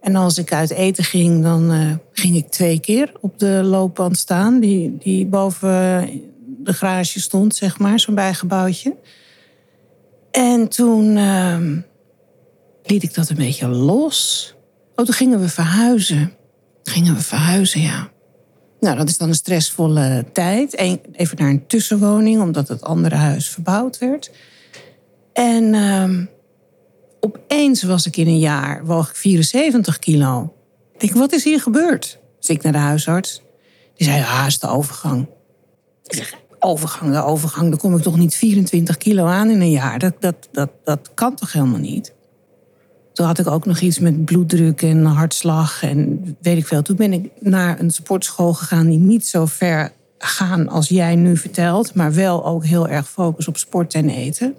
[0.00, 4.18] En als ik uit eten ging, dan eh, ging ik twee keer op de loopband
[4.18, 4.60] staan.
[4.60, 6.08] Die, die boven
[6.64, 8.96] de garage stond, zeg maar, zo'n bijgebouwtje.
[10.30, 11.76] En toen ehm,
[12.90, 14.54] liet ik dat een beetje los.
[14.94, 16.32] Oh, toen gingen we verhuizen.
[16.82, 18.10] Gingen we verhuizen, ja.
[18.80, 20.80] Nou, dat is dan een stressvolle tijd.
[20.80, 24.30] Eén- Even naar een tussenwoning, omdat het andere huis verbouwd werd.
[25.32, 26.24] En ehm,
[27.20, 30.54] opeens was ik in een jaar, woog ik 74 kilo.
[30.92, 32.18] Ik denk, wat is hier gebeurd?
[32.38, 33.42] Dus ik naar de huisarts.
[33.94, 35.26] Die zei, ja, is de overgang.
[36.04, 39.70] Ik zeg, overgang, de overgang, dan kom ik toch niet 24 kilo aan in een
[39.70, 39.98] jaar.
[39.98, 42.16] Dat, dat, dat, dat kan toch helemaal niet?
[43.18, 46.82] Toen had ik ook nog iets met bloeddruk en hartslag en weet ik veel.
[46.82, 51.36] Toen ben ik naar een sportschool gegaan die niet zo ver gaan als jij nu
[51.36, 54.54] vertelt, maar wel ook heel erg focus op sport en eten.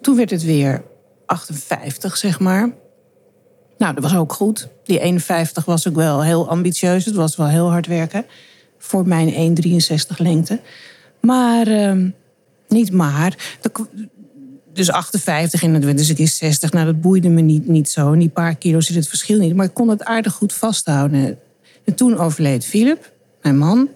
[0.00, 0.82] Toen werd het weer
[1.26, 2.70] 58, zeg maar.
[3.78, 4.68] Nou, dat was ook goed.
[4.84, 7.04] Die 51 was ook wel heel ambitieus.
[7.04, 8.26] Het was wel heel hard werken
[8.78, 9.56] voor mijn
[10.08, 10.60] 1,63 lengte.
[11.20, 12.10] Maar, ehm,
[12.68, 13.58] niet maar.
[14.78, 16.72] Dus 58 en het dus ik is 60.
[16.72, 18.12] Nou, dat boeide me niet, niet zo.
[18.12, 19.54] En die paar kilo zit het verschil niet.
[19.54, 21.38] Maar ik kon het aardig goed vasthouden.
[21.84, 23.12] En toen overleed Philip,
[23.42, 23.88] mijn man.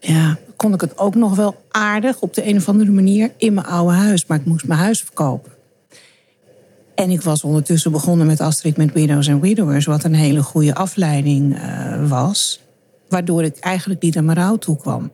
[0.00, 3.54] Ja, kon ik het ook nog wel aardig op de een of andere manier in
[3.54, 4.26] mijn oude huis.
[4.26, 5.52] Maar ik moest mijn huis verkopen.
[6.94, 10.74] En ik was ondertussen begonnen met Astrid met Widows and Widowers, wat een hele goede
[10.74, 12.60] afleiding uh, was.
[13.08, 15.10] Waardoor ik eigenlijk niet aan mijn rouw toe kwam.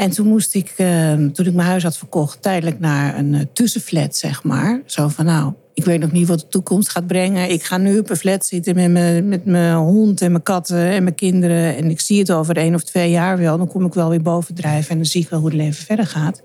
[0.00, 3.40] En toen moest ik, uh, toen ik mijn huis had verkocht, tijdelijk naar een uh,
[3.52, 4.82] tussenflat, zeg maar.
[4.86, 7.50] Zo van, nou, ik weet nog niet wat de toekomst gaat brengen.
[7.50, 10.90] Ik ga nu op een flat zitten met mijn, met mijn hond en mijn katten
[10.90, 11.76] en mijn kinderen.
[11.76, 13.58] En ik zie het over één of twee jaar wel.
[13.58, 16.06] Dan kom ik wel weer bovendrijven en dan zie ik wel hoe het leven verder
[16.06, 16.42] gaat.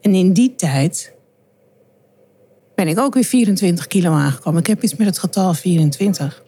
[0.00, 1.12] En in die tijd
[2.74, 4.60] ben ik ook weer 24 kilo aangekomen.
[4.60, 6.42] Ik heb iets met het getal 24.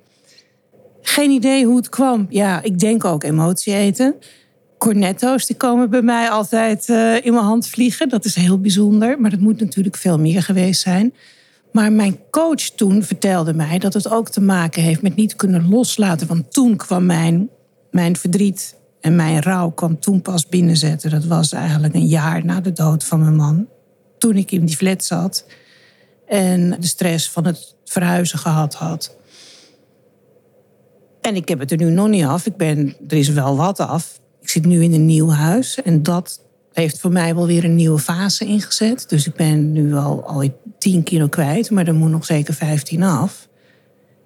[1.02, 2.26] Geen idee hoe het kwam.
[2.30, 4.14] Ja, ik denk ook emotie eten.
[4.78, 8.08] Cornetto's die komen bij mij altijd uh, in mijn hand vliegen.
[8.08, 9.20] Dat is heel bijzonder.
[9.20, 11.14] Maar dat moet natuurlijk veel meer geweest zijn.
[11.72, 15.68] Maar mijn coach toen vertelde mij dat het ook te maken heeft met niet kunnen
[15.68, 16.26] loslaten.
[16.26, 17.48] Want toen kwam mijn,
[17.90, 21.10] mijn verdriet en mijn rouw kwam toen pas binnenzetten.
[21.10, 23.66] Dat was eigenlijk een jaar na de dood van mijn man.
[24.18, 25.44] Toen ik in die flat zat
[26.26, 29.16] en de stress van het verhuizen gehad had.
[31.20, 32.46] En ik heb het er nu nog niet af.
[32.46, 34.20] Ik ben, er is wel wat af.
[34.48, 36.40] Ik zit nu in een nieuw huis en dat
[36.72, 39.08] heeft voor mij wel weer een nieuwe fase ingezet.
[39.08, 43.02] Dus ik ben nu al, al 10 kilo kwijt, maar er moet nog zeker 15
[43.02, 43.48] af.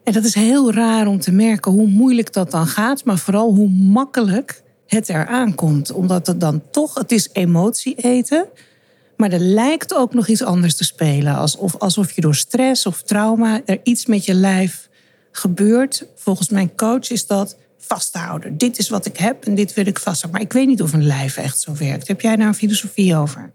[0.05, 3.55] En dat is heel raar om te merken hoe moeilijk dat dan gaat, maar vooral
[3.55, 5.93] hoe makkelijk het eraan komt.
[5.93, 8.47] Omdat het dan toch, het is emotie eten,
[9.17, 11.35] maar er lijkt ook nog iets anders te spelen.
[11.35, 14.89] Alsof, alsof je door stress of trauma er iets met je lijf
[15.33, 16.07] gebeurt.
[16.15, 18.59] Volgens mijn coach is dat vasthouden.
[18.59, 20.31] Dit is wat ik heb en dit wil ik vasthouden.
[20.31, 22.09] Maar ik weet niet of een lijf echt zo werkt.
[22.09, 23.53] Heb jij daar een filosofie over?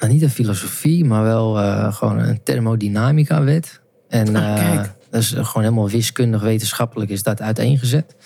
[0.00, 3.80] Nou, niet een filosofie, maar wel uh, gewoon een thermodynamica-wet.
[4.08, 8.16] En ah, uh, dat is gewoon helemaal wiskundig, wetenschappelijk is dat uiteengezet.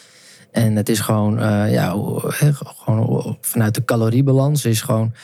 [0.51, 1.95] En het is gewoon, uh, ja,
[2.85, 5.15] gewoon vanuit de caloriebalans is gewoon,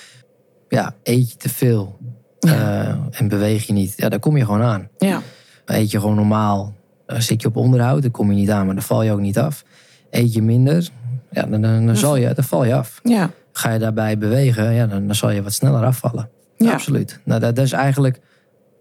[0.69, 1.99] ja, eet je te veel
[2.39, 2.99] ja.
[3.11, 4.89] en beweeg je niet, ja, daar kom je gewoon aan.
[4.99, 5.23] Ja.
[5.65, 6.75] Eet je gewoon normaal,
[7.07, 9.39] zit je op onderhoud, dan kom je niet aan, maar dan val je ook niet
[9.39, 9.65] af.
[10.11, 10.89] Eet je minder,
[11.31, 13.01] ja, dan, dan, dan, zal je, dan val je af.
[13.03, 13.31] Ja.
[13.53, 16.29] Ga je daarbij bewegen, ja, dan, dan zal je wat sneller afvallen.
[16.57, 16.73] Ja.
[16.73, 17.21] Absoluut.
[17.25, 18.21] Nou, dat, dat, is eigenlijk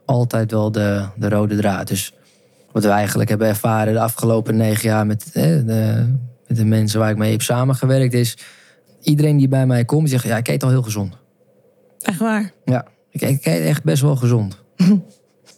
[0.06, 1.88] altijd wel de, de rode draad.
[1.88, 2.14] Dus
[2.72, 6.06] wat we eigenlijk hebben ervaren de afgelopen negen jaar met, de,
[6.48, 8.38] met de mensen waar ik mee heb samengewerkt, is
[9.02, 11.18] iedereen die bij mij komt, zegt: Ja, ik eet al heel gezond.
[12.02, 12.52] Echt waar?
[12.66, 14.58] Ja, ik, ik eet echt best wel gezond.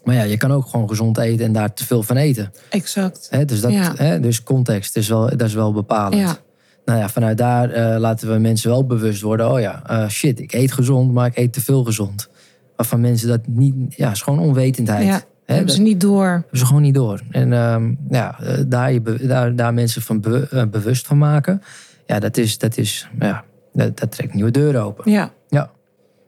[0.03, 2.51] Maar ja, je kan ook gewoon gezond eten en daar te veel van eten.
[2.69, 3.27] Exact.
[3.29, 4.17] He, dus, dat, Ja.
[4.17, 6.21] dus context is wel, dat is wel bepalend.
[6.21, 6.37] Ja.
[6.85, 9.51] Nou ja, vanuit daar eh, laten we mensen wel bewust worden.
[9.51, 12.29] Oh ja, eh, shit, ik eet gezond, maar ik eet te veel gezond.
[12.75, 13.75] Waarvan mensen dat niet...
[13.95, 15.05] Ja, is gewoon onwetendheid.
[15.07, 16.27] Ja, hebben dat ze niet door.
[16.27, 17.21] hebben ze gewoon niet door.
[17.31, 21.61] En ehm, ja, eh, daar, je daar, daar mensen van be- bewust van maken...
[22.05, 22.57] Ja, dat is...
[22.57, 25.11] Dat, is, ja, dat, dat trekt nieuwe deuren open.
[25.11, 25.31] Ja.
[25.49, 25.71] Ja.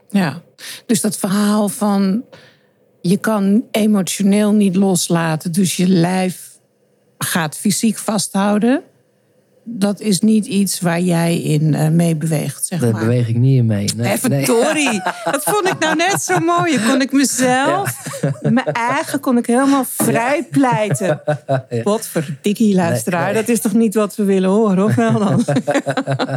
[0.10, 0.42] Ja,
[0.86, 2.24] dus dat verhaal van
[3.06, 6.50] je kan emotioneel niet loslaten, dus je lijf
[7.18, 8.82] gaat fysiek vasthouden.
[9.64, 13.02] Dat is niet iets waar jij in eh, mee beweegt, zeg Daar maar.
[13.02, 13.90] beweeg ik niet in mee.
[13.96, 14.46] Nee, Even nee.
[14.46, 16.80] Tori, dat vond ik nou net zo mooi.
[16.88, 21.22] Kon ik mezelf, mijn eigen, kon ik helemaal vrij pleiten.
[21.84, 23.26] Wat voor dikkie luisteraar.
[23.26, 23.34] Nee.
[23.34, 25.46] Dat is toch niet wat we willen horen, of wel dan?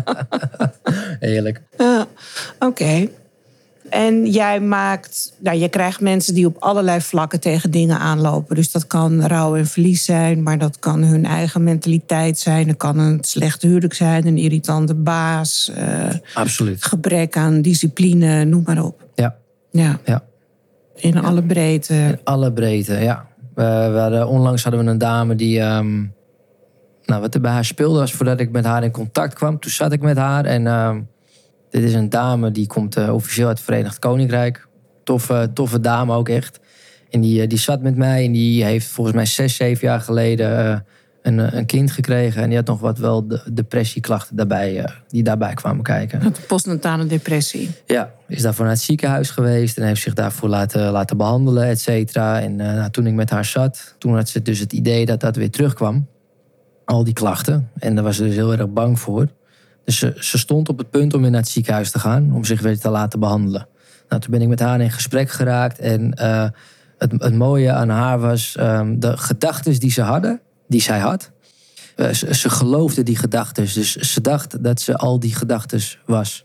[1.21, 1.61] Heerlijk.
[1.79, 2.07] Ja,
[2.59, 3.09] Oké.
[3.91, 8.57] En jij maakt, nou, je krijgt mensen die op allerlei vlakken tegen dingen aanlopen.
[8.57, 12.67] Dus dat kan rouw en verlies zijn, maar dat kan hun eigen mentaliteit zijn.
[12.67, 16.85] Dat kan een slecht huwelijk zijn, een irritante baas, eh, Absoluut.
[16.85, 19.05] gebrek aan discipline, noem maar op.
[19.15, 19.37] Ja,
[19.71, 20.23] Ja, ja.
[20.95, 22.19] in alle breedte.
[22.25, 23.27] Alle breedte, ja.
[23.55, 25.61] We, we hadden, onlangs hadden we een dame die...
[25.61, 25.97] ehm,
[27.05, 29.59] nou, wat er bij haar speelde was voordat ik met haar in contact kwam.
[29.59, 30.67] Toen zat ik met haar en...
[30.67, 31.01] ehm,
[31.81, 34.69] dit is een dame die komt eh, officieel uit het Verenigd Koninkrijk.
[35.05, 36.61] Toffe, toffe dame ook echt.
[37.11, 40.01] En die, eh, die zat met mij en die heeft volgens mij zes, zeven jaar
[40.01, 40.59] geleden...
[40.59, 40.79] eh,
[41.23, 42.43] een, een kind gekregen.
[42.43, 46.35] En die had nog wat wel de, depressieklachten daarbij, die daarbij kwamen kijken.
[46.47, 47.71] Postnatale depressie.
[47.87, 51.81] Ja, is daarvoor naar het ziekenhuis geweest en heeft zich daarvoor laten, laten behandelen, et
[51.81, 52.41] cetera.
[52.41, 55.37] En nou, toen ik met haar zat, toen had ze dus het idee dat dat
[55.37, 56.07] weer terugkwam.
[56.85, 57.71] Al die klachten.
[57.79, 59.29] En daar was ze dus heel erg bang voor.
[59.87, 62.45] Dus ze, ze stond op het punt om weer naar het ziekenhuis te gaan, om
[62.45, 63.69] zich weer te laten behandelen.
[64.09, 65.79] Nou, toen ben ik met haar in gesprek geraakt.
[65.79, 66.49] En eh,
[66.99, 71.31] het, het mooie aan haar was ehm, de gedachten die ze hadden, die zij had.
[71.97, 73.65] Eh, ze, ze geloofde die gedachten.
[73.75, 76.45] Dus ze dacht dat ze al die gedachten was.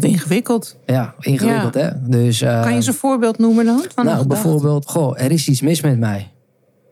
[0.00, 0.76] Ingewikkeld.
[0.86, 1.80] Ja, ingewikkeld Ja.
[1.80, 1.90] hè.
[2.08, 3.84] Dus, eh, Kan je eens een voorbeeld noemen dan?
[3.94, 6.32] Van nou, bijvoorbeeld, goh, er is iets mis met mij.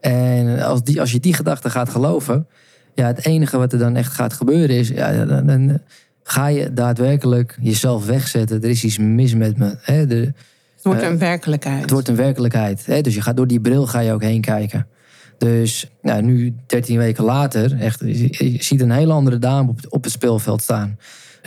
[0.00, 2.46] En als, die, als je die gedachte gaat geloven,
[2.94, 5.80] ja, het enige wat er dan echt gaat gebeuren is, ja, dan, dan
[6.22, 8.62] ga je daadwerkelijk jezelf wegzetten.
[8.62, 9.76] Er is iets mis met me.
[9.80, 10.06] Hè?
[10.06, 10.34] De, Het
[10.82, 11.80] wordt een werkelijkheid.
[11.80, 12.86] Het wordt een werkelijkheid.
[12.86, 13.00] Hè?
[13.00, 14.86] Dus je gaat door die bril ga je ook heen kijken.
[15.38, 20.04] Dus nou, nu, 13 weken later, echt, je ziet een hele andere dame op, op
[20.04, 20.98] het speelveld staan.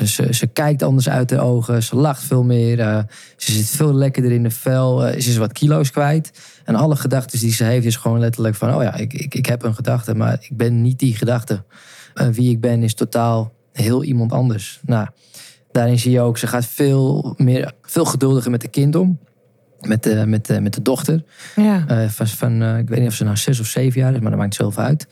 [0.04, 3.00] Ze, ze, kijkt anders uit de ogen, ze lacht veel meer, uh,
[3.38, 6.32] ze zit veel lekkerder in de vel, uh, ze is wat kilo's kwijt.
[6.64, 9.46] En alle gedachten die ze heeft is gewoon letterlijk van, oh ja, ik, ik, ik
[9.46, 11.64] heb een gedachte, maar ik ben niet die gedachte.
[12.16, 14.80] Uh, wie ik ben is totaal heel iemand anders.
[14.86, 15.08] Nou,
[15.72, 19.20] daarin zie je ook, ze gaat veel, meer, veel geduldiger met de kind om.
[19.80, 21.24] Met de, met de, met de dochter.
[21.56, 22.10] Ja.
[22.10, 24.40] Van, van ik weet niet of ze nou zes of zeven jaar is, maar dat
[24.40, 25.08] maakt zelf uit.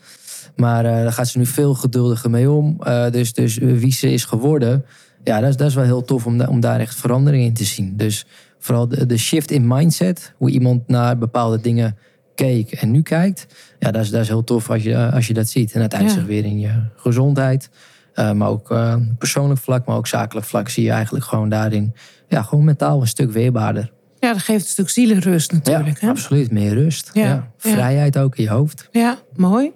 [0.56, 2.78] Maar uh, daar gaat ze nu veel geduldiger mee om.
[3.10, 4.84] dus, dus wie ze is geworden,
[5.24, 7.54] ja, dat is, dat is wel heel tof om, da om daar echt verandering in
[7.54, 7.96] te zien.
[7.96, 8.26] Dus
[8.58, 11.96] vooral de, de shift in mindset, hoe iemand naar bepaalde dingen
[12.34, 13.46] keek en nu kijkt.
[13.78, 15.72] Ja, dat is, dat is heel tof als je, als je dat ziet.
[15.72, 16.26] En uiteindelijk ja.
[16.26, 17.70] weer in je gezondheid.
[18.14, 21.94] Uh, maar ook uh, persoonlijk vlak, maar ook zakelijk vlak zie je eigenlijk gewoon daarin
[22.28, 23.92] ja, gewoon mentaal een stuk weerbaarder.
[24.18, 26.00] Ja, dat geeft een stuk zielenrust natuurlijk.
[26.00, 26.08] Ja, hè?
[26.08, 26.50] absoluut.
[26.50, 27.10] Meer rust.
[27.12, 27.24] Ja.
[27.24, 27.50] ja.
[27.56, 28.88] Vrijheid ook in je hoofd.
[28.90, 29.72] Ja, mooi.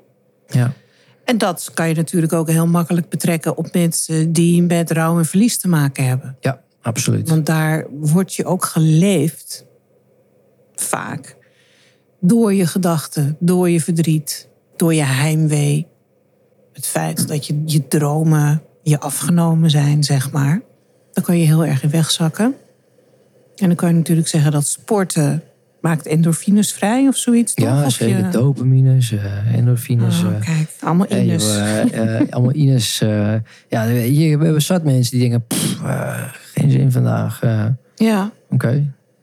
[0.48, 0.72] Ja.
[1.24, 5.26] En dat kan je natuurlijk ook heel makkelijk betrekken op mensen die met rouw en
[5.26, 6.36] verlies te maken hebben.
[6.40, 7.28] Ja, absoluut.
[7.28, 9.64] Want daar word je ook geleefd,
[10.74, 11.36] vaak,
[12.20, 15.86] door je gedachten, door je verdriet, door je heimwee.
[16.72, 20.62] Het feit dat je, je dromen je afgenomen zijn, zeg maar.
[21.12, 22.54] Dan kan je heel erg in wegzakken.
[23.56, 25.42] En dan kan je natuurlijk zeggen dat sporten
[25.80, 27.54] maakt endorfines vrij of zoiets.
[27.54, 27.66] Toch?
[27.66, 28.16] Ja, zeker.
[28.16, 28.28] je...
[28.28, 30.22] Dopamines, uh, endorfines.
[30.22, 31.56] Oh, uh, kijk, allemaal ines.
[31.56, 32.98] Uh, allemaal ines.
[33.68, 35.80] ja, hier, we hebben zat mensen die denken, pff,
[36.54, 37.40] geen zin vandaag.
[37.96, 38.30] ja.
[38.50, 38.76] Oké, okay.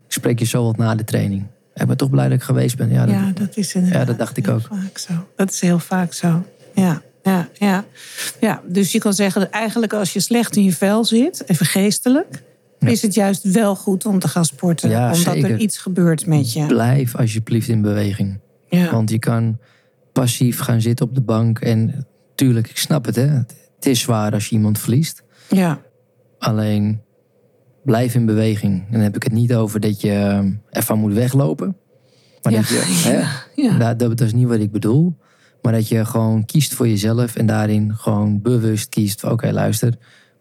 [0.06, 1.44] ik spreek je zo wat na de training.
[1.74, 2.92] Ik ben toch blij dat ik geweest ben.
[2.92, 4.62] Ja, dat, ja, dat is inderdaad ja, dat dacht ik ook.
[4.62, 5.14] Vaak zo.
[5.36, 6.46] Dat is heel vaak zo.
[6.74, 7.86] Ja, ja, ja.
[8.40, 11.66] ja, dus je kan zeggen dat eigenlijk als je slecht in je vel zit, even
[11.66, 12.44] geestelijk,
[12.86, 12.92] ja.
[12.92, 14.90] is het juist wel goed om te gaan sporten.
[14.90, 15.52] Ja, omdat zeker.
[15.52, 16.66] er iets gebeurt met je.
[16.66, 18.40] Blijf alsjeblieft in beweging.
[18.70, 18.92] Ja.
[18.92, 19.60] Want je kan
[20.14, 21.60] passief gaan zitten op de bank.
[21.60, 23.28] En tuurlijk, ik snap het, hè.
[23.28, 25.24] Het is zwaar als je iemand verliest.
[25.50, 25.82] Ja.
[26.40, 27.02] Alleen
[27.84, 28.86] blijf in beweging.
[28.86, 31.78] En dan heb ik het niet over dat je ervan moet weglopen.
[32.42, 32.76] Maar Ja, dat je,
[33.10, 33.24] hè,
[33.62, 33.94] ja.
[33.94, 35.18] Dat, dat is niet wat ik bedoel.
[35.62, 39.24] Maar dat je gewoon kiest voor jezelf en daarin gewoon bewust kiest.
[39.24, 39.94] Oké, luister,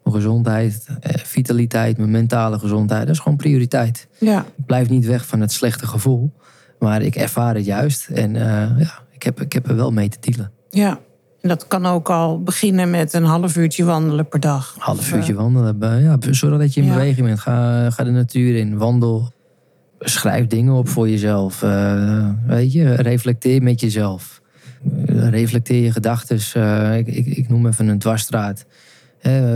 [0.05, 4.09] mijn gezondheid, eh, vitaliteit, mijn mentale gezondheid, dat is gewoon prioriteit.
[4.21, 4.45] Ja.
[4.57, 6.33] Ik blijf niet weg van het slechte gevoel,
[6.79, 8.09] maar ik ervaar het juist.
[8.09, 10.51] En eh, ja, ik heb, ik heb er wel mee te dealen.
[10.71, 10.99] ja.
[11.41, 14.75] En dat kan ook al beginnen met een half uurtje wandelen per dag.
[14.79, 16.03] Half uurtje eh, wandelen.
[16.03, 16.93] Ja, zorg dat je in Ja.
[16.93, 17.41] beweging bent.
[17.41, 19.33] Ga, ga de natuur in, wandel.
[19.99, 21.61] Schrijf dingen op voor jezelf.
[22.47, 24.41] weet je, reflecteer met jezelf.
[25.07, 26.37] Reflecteer je gedachten.
[26.99, 28.65] ik, ik, ik noem even een dwarsstraat.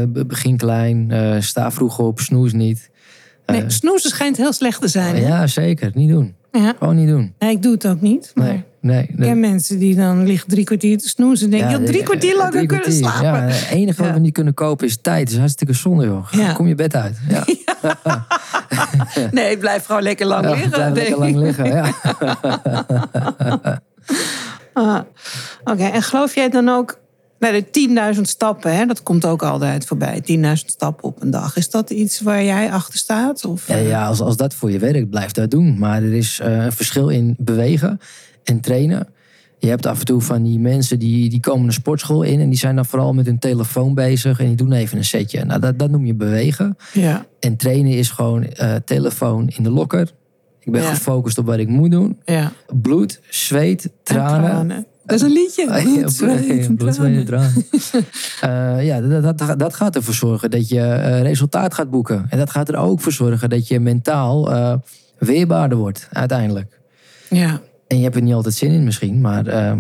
[0.08, 2.90] Be- begin klein, eh, sta vroeg op, snoes niet.
[3.46, 5.16] Nee, Eh, snoezen schijnt heel slecht te zijn.
[5.20, 5.90] ja, zeker.
[5.94, 6.34] Niet doen.
[6.52, 6.74] Ja.
[6.78, 7.34] Gewoon niet doen.
[7.38, 8.30] Nee, ik doe het ook niet.
[8.34, 9.02] Maar Nee, nee.
[9.02, 11.44] ik ken mensen die dan liggen drie kwartier te snoezen.
[11.52, 13.04] En denken, ja, drie kwartier langer drie kunnen kwartier.
[13.10, 13.28] slapen.
[13.48, 15.24] Ja, het enige wat we niet kunnen kopen is tijd.
[15.24, 16.54] Dat is hartstikke zonde, joh.
[16.54, 17.18] Kom je bed uit.
[17.28, 17.44] Ja.
[19.30, 20.70] Nee, blijf gewoon lekker lang liggen.
[20.70, 21.66] blijf lekker lang liggen.
[21.66, 21.92] Ja.
[24.72, 24.98] Ah,
[25.64, 26.98] Oké, en geloof jij dan ook
[27.38, 31.56] bij de 10.000 stappen, hè, dat komt ook altijd voorbij, 10.000 stappen op een dag.
[31.56, 33.44] Is dat iets waar jij achter staat?
[33.44, 35.78] Of, Ja, ja als, als dat voor je werkt, blijf dat doen.
[35.78, 38.00] Maar er is eh, een verschil in bewegen
[38.44, 39.08] en trainen.
[39.60, 42.40] Je hebt af en toe van die mensen die, die komen de sportschool in...
[42.40, 44.40] en die zijn dan vooral met hun telefoon bezig...
[44.40, 45.44] en die doen even een setje.
[45.44, 46.76] Nou, dat, dat noem je bewegen.
[46.92, 50.10] Ja, En trainen is gewoon eh, telefoon in de lokker.
[50.60, 50.88] Ik ben Ja.
[50.88, 52.18] gefocust op wat ik moet doen.
[52.24, 52.52] ja.
[52.82, 54.86] Bloed, zweet, tranen.
[55.08, 55.70] Dat is een liedje.
[55.70, 57.64] Ah, ja, Bloed, zweet tranen.
[59.22, 62.26] dat, dat, dat gaat ervoor zorgen dat je eh, resultaat gaat boeken.
[62.28, 64.74] En dat gaat er ook voor zorgen dat je mentaal eh,
[65.18, 66.80] weerbaarder wordt, uiteindelijk.
[67.28, 69.76] Ja, En je hebt er niet altijd zin in misschien, maar eh,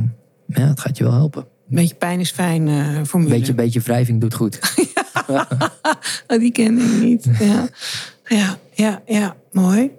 [0.46, 1.42] ja, het gaat je wel helpen.
[1.42, 3.34] een beetje pijn is fijn eh formule.
[3.34, 4.58] Beetje, beetje wrijving doet goed.
[6.26, 7.28] Oh, die ken ik niet.
[7.38, 7.68] Ja.
[8.24, 9.90] ja, ja, ja, mooi.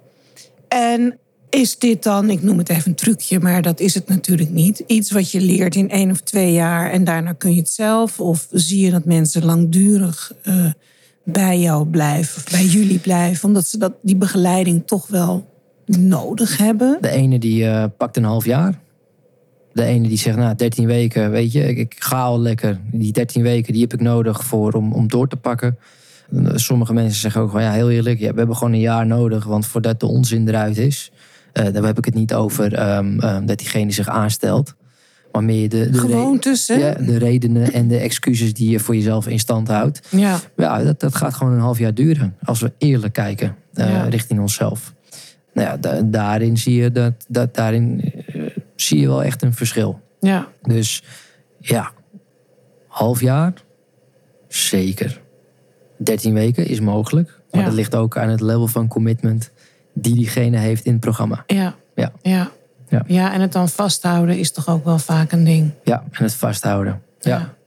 [0.68, 4.50] En is dit dan, ik noem het even een trucje, maar dat is het natuurlijk
[4.50, 4.84] niet.
[4.88, 8.20] Iets wat je leert in één of twee jaar en daarna kun je het zelf?
[8.20, 10.66] Of zie je dat mensen langdurig eh,
[11.24, 15.48] bij jou blijven of bij jullie blijven, omdat ze dat, die begeleiding toch wel
[15.86, 16.98] nodig hebben?
[17.02, 18.80] De ene die eh, pakt een half jaar.
[19.74, 22.80] De ene die zegt, nou, 13 weken, weet je, ik, ga al lekker.
[22.92, 25.78] Die 13 weken, die heb ik nodig voor, om, om door te pakken.
[26.54, 30.00] Sommige mensen zeggen ook ja, heel eerlijk, we hebben gewoon een jaar nodig, want voordat
[30.00, 31.12] de onzin eruit is,
[31.54, 34.76] daar heb ik het niet over ehm, ehm, dat diegene zich aanstelt.
[35.32, 36.74] Maar meer de, de, Gewoontes, hè?
[36.74, 40.08] ja, de redenen en de excuses die je voor jezelf in stand houdt.
[40.10, 42.36] Ja, Ja, dat, dat gaat gewoon een half jaar duren.
[42.44, 44.04] Als we eerlijk kijken eh, Ja.
[44.04, 44.94] richting onszelf.
[45.54, 48.42] Nou ja, da- daarin zie je dat, dat daarin eh,
[48.76, 50.00] zie je wel echt een verschil.
[50.20, 50.48] Ja.
[50.62, 51.04] Dus
[51.60, 51.92] ja,
[52.88, 53.54] half jaar,
[54.48, 55.22] zeker.
[55.98, 57.40] 13 weken is mogelijk.
[57.52, 57.68] Maar Ja.
[57.68, 59.52] dat ligt ook aan het level van commitment
[60.02, 61.44] die diegene heeft in het programma.
[61.48, 61.76] Ja.
[61.96, 62.12] Ja.
[62.22, 62.52] Ja.
[62.90, 63.04] Ja.
[63.08, 65.72] ja, en het dan vasthouden is toch ook wel vaak een ding.
[65.84, 67.02] Ja, en het vasthouden.
[67.20, 67.58] Ja, Ja.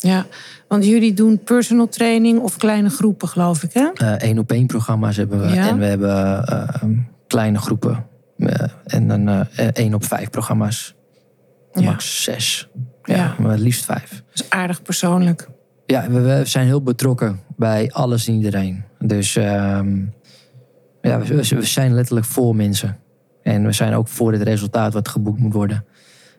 [0.00, 0.26] Ja,
[0.68, 4.16] want jullie doen personal training of kleine groepen, geloof ik, hè?
[4.16, 5.48] één op één programma's hebben we.
[5.54, 5.68] Ja.
[5.68, 6.88] En we hebben eh,
[7.26, 8.06] kleine groepen.
[8.38, 10.94] Eh, en dan eh, één op vijf programma's.
[11.72, 12.68] Max zes.
[13.02, 14.10] Ja, maar liefst vijf.
[14.10, 15.48] Dat is aardig persoonlijk.
[15.86, 18.84] Ja, we, we zijn heel betrokken bij alles en iedereen.
[18.98, 20.04] Dus ehm,
[21.08, 22.98] ja, we, we zijn letterlijk voor mensen.
[23.42, 25.84] En we zijn ook voor het resultaat wat geboekt moet worden.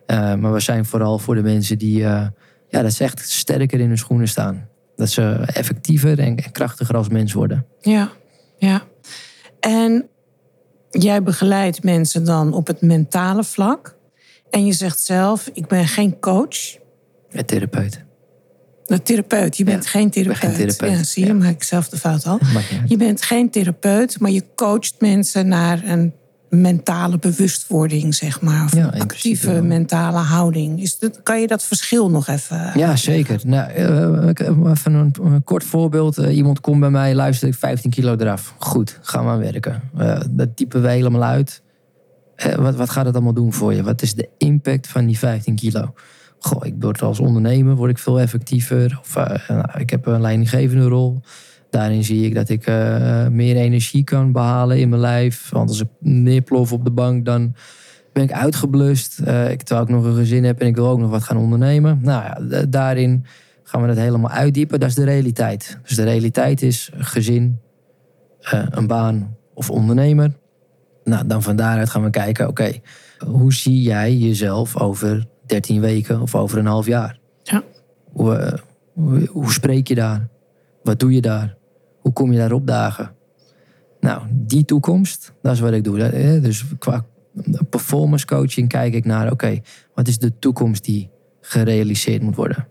[0.06, 2.28] Eh, maar we zijn vooral voor de mensen die, eh,
[2.68, 4.68] ja, dat ze echt sterker in hun schoenen staan.
[4.96, 7.66] Dat ze effectiever en krachtiger als mens worden.
[7.82, 8.10] Ja,
[8.58, 8.82] ja.
[9.60, 10.08] En
[10.90, 13.98] jij begeleidt mensen dan op het mentale vlak.
[14.50, 16.78] En je zegt zelf, ik ben geen coach.
[17.32, 18.08] Een therapeut.
[18.90, 19.58] Een therapeut.
[19.58, 20.38] Je bent Ja, geen therapeut.
[20.38, 21.36] geen therapeut, Ja, zie je, ja.
[21.38, 22.40] maak ik zelf de fout al.
[22.86, 26.14] Je bent geen therapeut, maar je coacht mensen naar een
[26.50, 28.64] mentale bewustwording, zeg maar.
[28.66, 30.82] Of Ja, principe actieve mentale houding.
[30.82, 32.72] Is dat, kan je dat verschil nog even...
[32.76, 33.40] Ja, zeker.
[33.46, 36.18] Nou, eh, even een, een kort voorbeeld.
[36.18, 38.54] Eh, iemand komt bij mij, luister ik 15 kilo eraf.
[38.58, 39.82] Goed, gaan we aan werken.
[39.98, 41.62] Eh, dat typen we helemaal uit.
[42.36, 43.84] Eh, wat, wat gaat het allemaal doen voor je?
[43.84, 45.94] Wat is de impact van die 15 kilo?
[46.40, 49.00] Goh, ik word als ondernemer word ik veel effectiever.
[49.02, 51.22] Of eh, nou, ik heb een leidinggevende rol.
[51.70, 55.50] Daarin zie ik dat ik eh, meer energie kan behalen in mijn lijf.
[55.50, 57.56] Want als ik neerplof op de bank, dan
[58.14, 59.20] ben ik uitgeblust.
[59.20, 61.38] Eh, ik, terwijl ik nog een gezin heb en ik wil ook nog wat gaan
[61.38, 62.00] ondernemen.
[62.02, 63.26] Nou ja, daarin
[63.64, 64.80] gaan we het helemaal uitdiepen.
[64.80, 65.80] Dat is de realiteit.
[65.84, 67.60] Dus de realiteit is gezin,
[68.70, 70.32] een baan of ondernemer.
[71.04, 72.72] Nou, dan van daaruit gaan we kijken, oké,
[73.26, 77.20] hoe zie jij jezelf over 13 weken of over een half jaar?
[77.44, 77.64] Ja.
[78.12, 78.60] Hoe, eh,
[78.94, 80.28] hoe, hoe spreek je daar?
[80.84, 81.58] Wat doe je daar?
[82.00, 83.16] Hoe kom je daar opdagen?
[84.00, 86.04] Nou, die toekomst, dat is wat ik doe.
[86.04, 87.06] Eh, Dus qua
[87.70, 89.60] performance coaching kijk ik naar, oké,
[89.94, 91.10] wat is de toekomst die
[91.42, 92.68] gerealiseerd moet worden?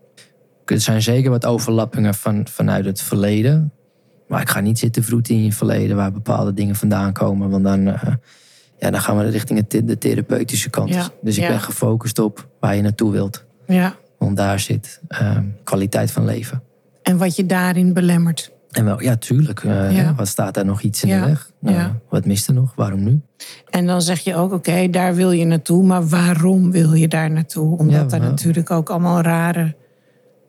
[0.65, 3.73] Er zijn zeker wat overlappingen van, vanuit het verleden.
[4.29, 7.51] Maar ik ga niet zitten vroeten in je verleden waar bepaalde dingen vandaan komen.
[7.51, 8.15] Want dan, eh,
[8.79, 10.89] ja, dan gaan we richting het- de therapeutische kant.
[10.89, 13.45] Ja, Dus ik ben gefocust op waar je naartoe wilt.
[13.67, 13.95] Ja.
[14.19, 16.63] Want daar zit eh, kwaliteit van leven.
[17.03, 18.51] En wat je daarin belemmert.
[18.71, 19.65] En wel, ja, tuurlijk.
[19.65, 20.15] eh, Ja.
[20.15, 21.51] Wat staat daar nog iets in Ja, de weg?
[21.61, 21.97] Nou, ja.
[22.11, 22.73] Wat mist er nog?
[22.75, 23.21] Waarom nu?
[23.71, 25.85] En dan zeg je ook, oké, daar wil je naartoe.
[25.85, 27.79] Maar waarom wil je daar naartoe?
[27.79, 29.75] Omdat daar natuurlijk ook allemaal rare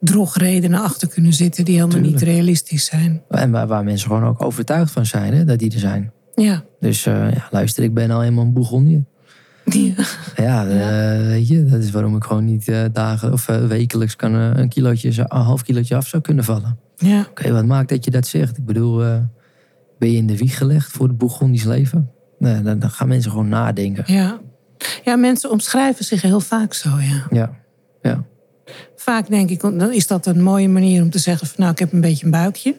[0.00, 1.64] drogredenen achter kunnen zitten...
[1.64, 3.22] die helemaal niet realistisch zijn.
[3.28, 6.12] En waar, waar mensen gewoon ook overtuigd van zijn, hè, dat die er zijn.
[6.42, 6.64] Ja.
[6.80, 9.04] Dus eh, ja, luister, ik ben al helemaal een Bourgondier.
[9.64, 9.92] Ja.
[10.36, 14.32] Ja, eh, weet je, dat is waarom ik gewoon niet eh, dagen of wekelijks kan
[14.34, 16.78] een kilootje, een half kilootje af zou kunnen vallen.
[16.96, 17.26] ja.
[17.30, 18.56] Oké, wat maakt dat je dat zegt?
[18.56, 18.96] Ik bedoel,
[19.98, 22.10] ben je in de wieg gelegd voor het Bourgondisch leven?
[22.38, 24.04] Nee, dan, dan gaan mensen gewoon nadenken.
[24.06, 24.40] Ja.
[25.04, 27.26] ja, mensen omschrijven zich heel vaak zo, ja.
[27.30, 27.50] Ja,
[28.02, 28.24] ja.
[28.96, 31.46] Vaak denk ik, dan is dat een mooie manier om te zeggen...
[31.46, 32.76] van nou, ik heb een beetje een buikje.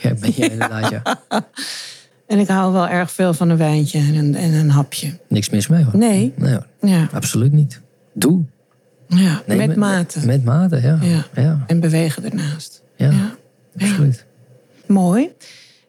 [0.00, 1.02] Ja, ben je inderdaad, ja.
[2.28, 5.18] En ik hou wel erg veel van een wijntje en een, en een hapje.
[5.28, 5.96] Niks mis mee hoor.
[5.96, 7.80] Nee, Nee hoor, ja, absoluut niet.
[8.12, 8.42] Doe.
[9.06, 10.26] ja Nee, met mate.
[10.26, 10.98] Met mate, ja.
[11.02, 11.24] Ja.
[11.42, 11.64] ja.
[11.66, 12.82] En bewegen ernaast.
[12.96, 13.34] ja, Ja.
[13.78, 14.24] absoluut.
[14.86, 15.30] Mooi.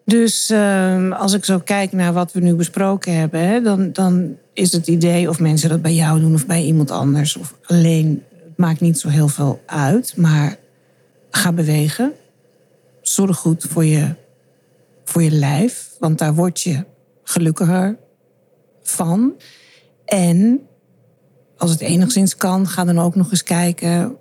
[0.05, 4.35] Dus ehm, als ik zo kijk naar wat we nu besproken hebben, hè, dan, dan
[4.53, 8.23] is het idee of mensen dat bij jou doen of bij iemand anders of alleen,
[8.43, 10.55] het maakt niet zo heel veel uit, maar
[11.31, 12.11] ga bewegen.
[13.01, 14.15] Zorg goed voor je,
[15.09, 16.85] voor je lijf, want daar word je
[17.23, 17.97] gelukkiger
[18.81, 19.33] van.
[20.05, 20.59] En
[21.57, 24.15] als het enigszins kan, ga dan ook nog eens kijken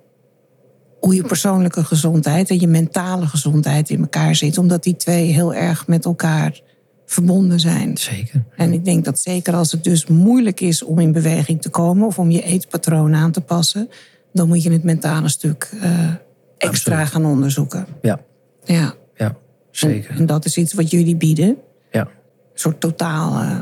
[0.99, 4.57] hoe je persoonlijke gezondheid en je mentale gezondheid in elkaar zit.
[4.57, 6.61] Omdat die twee heel erg met elkaar
[7.05, 7.97] verbonden zijn.
[7.97, 8.45] Zeker.
[8.55, 12.07] En ik denk dat zeker als het dus moeilijk is om in beweging te komen
[12.07, 13.89] of om je eetpatroon aan te passen,
[14.33, 16.13] dan moet je het mentale stuk eh,
[16.57, 17.07] extra Absoluut.
[17.07, 17.85] gaan onderzoeken.
[18.01, 18.19] Ja,
[18.63, 18.93] Ja.
[19.15, 19.35] ja,
[19.71, 20.15] zeker.
[20.17, 21.57] en dat is iets wat jullie bieden.
[21.91, 22.07] Ja, Een
[22.53, 23.59] soort totaal eh,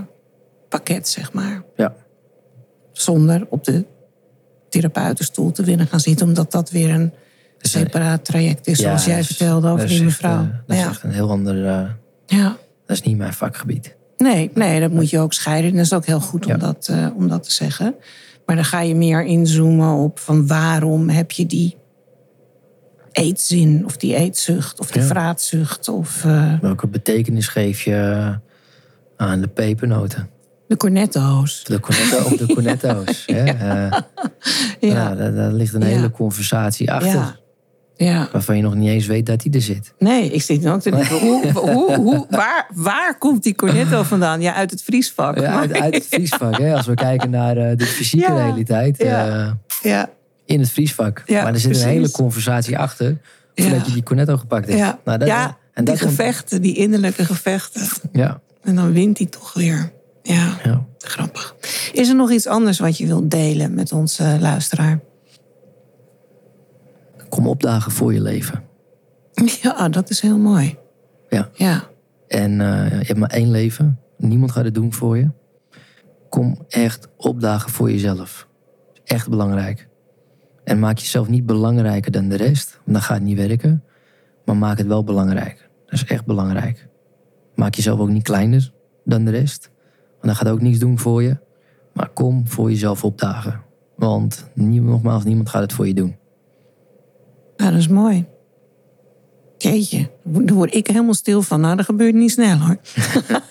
[0.69, 1.63] pakket, zeg maar.
[1.75, 1.93] ja.
[2.91, 3.85] Zonder op de
[4.69, 7.11] therapeutenstoel te willen gaan zitten, omdat dat weer een
[7.57, 10.41] separaat traject is, zoals jij is- vertelde over die mevrouw.
[10.43, 11.65] eh, dat is echt een heel ander...
[11.67, 11.89] eh,
[12.25, 12.57] ja.
[12.85, 13.95] dat is niet mijn vakgebied.
[14.17, 15.69] Nee, nee, dat moet je ook scheiden.
[15.71, 16.57] En dat is ook heel goed om, Ja.
[16.57, 17.95] dat, om dat te zeggen.
[18.45, 21.77] Maar dan ga je meer inzoomen op van waarom heb je die
[23.17, 25.07] eetzin of die eetzucht of die Ja.
[25.07, 25.89] vraatzucht.
[25.89, 28.39] Of, eh, Welke betekenis geef je
[29.19, 30.29] Aan de pepernoten.
[30.67, 31.63] De cornetto's.
[31.63, 33.23] De cornetto of de cornetto's.
[33.25, 33.43] hè.
[33.43, 33.99] Eh,
[34.79, 34.93] Ja.
[34.93, 35.85] nou, daar, daar ligt een Ja.
[35.87, 37.11] hele conversatie achter.
[37.13, 37.35] Ja.
[37.95, 38.29] ja.
[38.31, 39.93] Waarvan je nog niet eens weet dat hij er zit.
[39.99, 44.41] Nee, ik zit ook te denken, hoe, hoe, hoe, waar, waar komt die cornetto vandaan?
[44.41, 45.39] Ja, uit het vriesvak.
[45.39, 46.57] Ja, uit, uit het vriesvak.
[46.57, 46.75] Hè?
[46.75, 48.43] Als we kijken naar eh, de fysieke Ja.
[48.43, 48.97] realiteit.
[49.03, 49.57] Ja.
[49.81, 50.09] Ja,
[50.47, 51.23] in het vriesvak.
[51.25, 51.85] Ja, maar er zit precies.
[51.87, 53.17] een hele conversatie achter.
[53.55, 53.85] Voordat Ja.
[53.85, 54.79] je die cornetto gepakt hebt.
[54.79, 54.99] ja.
[55.05, 57.87] Nou, dat, ja en die gevechten, die innerlijke gevechten.
[58.11, 59.91] Ja, En dan wint hij toch weer.
[60.23, 60.85] Ja, ja.
[60.97, 61.55] grappig.
[61.93, 64.99] Is er nog iets anders wat je wilt delen met onze luisteraar?
[67.29, 68.63] Kom opdagen voor je leven.
[69.61, 70.77] Ja, dat is heel mooi.
[71.29, 71.49] Ja.
[71.53, 71.83] Ja,
[72.27, 73.99] En eh, je hebt maar één leven.
[74.17, 75.29] Niemand gaat het doen voor je.
[76.29, 78.47] Kom echt opdagen voor jezelf.
[79.03, 79.87] Echt belangrijk.
[80.67, 82.71] En maak jezelf niet belangrijker dan de rest.
[82.71, 83.83] Want dan gaat het niet werken.
[84.45, 85.69] Maar maak het wel belangrijk.
[85.85, 86.87] Dat is echt belangrijk.
[87.55, 88.71] Maak jezelf ook niet kleiner
[89.03, 89.71] dan de rest.
[90.09, 91.37] Want dan gaat ook niets doen voor je.
[91.93, 93.61] Maar kom voor jezelf opdagen.
[93.95, 96.15] Want nogmaals, niemand gaat het voor je doen.
[97.57, 98.25] nou, dat is mooi.
[99.57, 101.61] Jeetje, daar word ik helemaal stil van.
[101.61, 102.77] Nou, dat gebeurt niet snel hoor.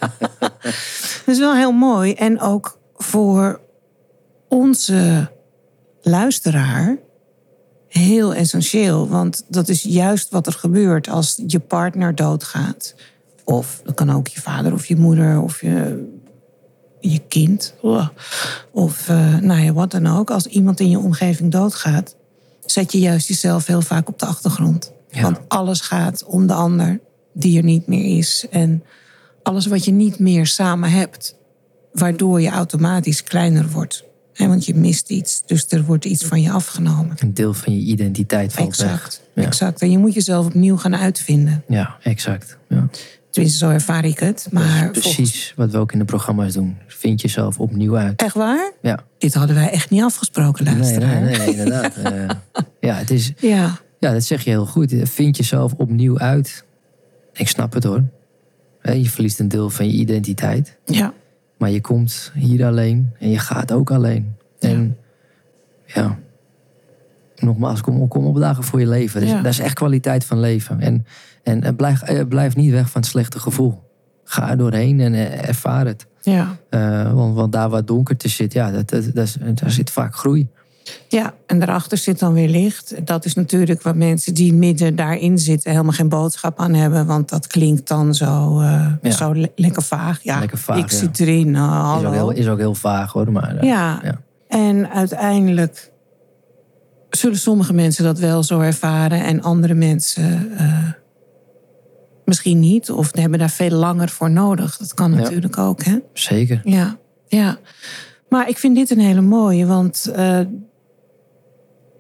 [0.41, 2.13] dat is wel heel mooi.
[2.13, 3.61] En ook voor
[4.49, 5.31] onze
[6.01, 7.05] luisteraar
[7.97, 9.09] heel essentieel.
[9.09, 12.95] Want dat is juist wat er gebeurt als je partner doodgaat.
[13.45, 16.09] Of dat kan ook je vader of je moeder of je,
[17.01, 17.75] je kind.
[18.73, 20.31] Of eh, nou ja, wat dan ook.
[20.31, 22.17] Als iemand in je omgeving doodgaat,
[22.65, 24.93] zet je juist jezelf heel vaak op de achtergrond.
[25.11, 25.23] Ja.
[25.23, 27.01] Want alles gaat om de ander
[27.33, 28.47] die er niet meer is.
[28.51, 28.85] En
[29.43, 31.37] alles wat je niet meer samen hebt,
[31.93, 34.05] waardoor je automatisch kleiner wordt.
[34.37, 37.17] Want je mist iets, dus er wordt iets van je afgenomen.
[37.19, 39.45] Een deel van je identiteit valt Exact, weg.
[39.45, 39.51] Ja.
[39.51, 39.83] exact.
[39.83, 41.63] En je moet jezelf opnieuw gaan uitvinden.
[41.69, 42.57] Ja, exact.
[42.69, 42.89] Ja.
[43.31, 44.49] Tenminste, zo ervaar ik het.
[44.51, 46.77] Maar volgens- precies wat we ook in de programma's doen.
[46.87, 48.23] Vind jezelf opnieuw uit.
[48.23, 48.73] Echt waar?
[48.83, 49.05] Ja.
[49.19, 51.23] Dit hadden wij echt niet afgesproken, Nee, luisteraar.
[51.23, 51.97] nee, nee, inderdaad.
[52.03, 52.29] Eh,
[52.81, 54.95] ja, het is, Ja, ja, dat zeg je heel goed.
[55.03, 56.65] Vind jezelf opnieuw uit.
[57.33, 58.03] Ik snap het hoor.
[58.83, 60.77] Je verliest een deel van je identiteit.
[60.85, 61.13] ja,
[61.57, 64.35] Maar je komt hier alleen en je gaat ook alleen.
[64.59, 64.97] En
[65.85, 66.19] ja,
[67.37, 69.21] nogmaals, kom, kom opdagen voor je leven.
[69.21, 69.43] Dat is, Ja.
[69.43, 70.81] dat is echt kwaliteit van leven.
[70.81, 71.07] En,
[71.43, 73.83] en, en blijf, eh, blijf niet weg van het slechte gevoel.
[74.25, 76.07] Ga er doorheen en eh, ervaar het.
[76.23, 76.57] ja.
[76.71, 80.49] Eh, want, want daar waar donkerte zit, ja, dat, dat, daar zit vaak groei.
[81.09, 83.07] Ja, en daarachter zit dan weer licht.
[83.07, 87.07] Dat is natuurlijk waar mensen die midden daarin zitten helemaal geen boodschap aan hebben.
[87.07, 89.11] Want dat klinkt dan zo, eh, Ja.
[89.11, 90.23] zo le- lekker vaag.
[90.23, 90.97] Ja, Lekker vaag, ik ja.
[90.97, 91.51] zit erin.
[91.51, 93.33] nou, Is ook, heel, is ook heel vaag hoor.
[93.33, 94.01] Maar, eh, Ja.
[94.05, 94.21] ja.
[94.49, 95.91] En uiteindelijk
[97.11, 100.91] zullen sommige mensen dat wel zo ervaren en andere mensen eh,
[102.25, 102.91] misschien niet.
[102.91, 104.77] Of hebben daar veel langer voor nodig.
[104.77, 105.99] Dat kan natuurlijk ook, hè?
[106.13, 106.61] Zeker.
[106.65, 107.59] Ja, ja.
[108.29, 110.41] Maar ik vind dit een hele mooie, want eh,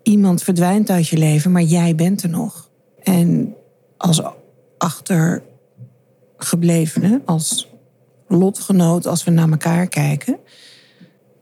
[0.06, 2.70] iemand verdwijnt uit je leven, maar jij bent er nog.
[3.02, 3.54] En
[3.96, 4.22] als
[4.78, 7.68] achtergeblevene, als
[8.28, 10.38] lotgenoot, als we naar elkaar kijken,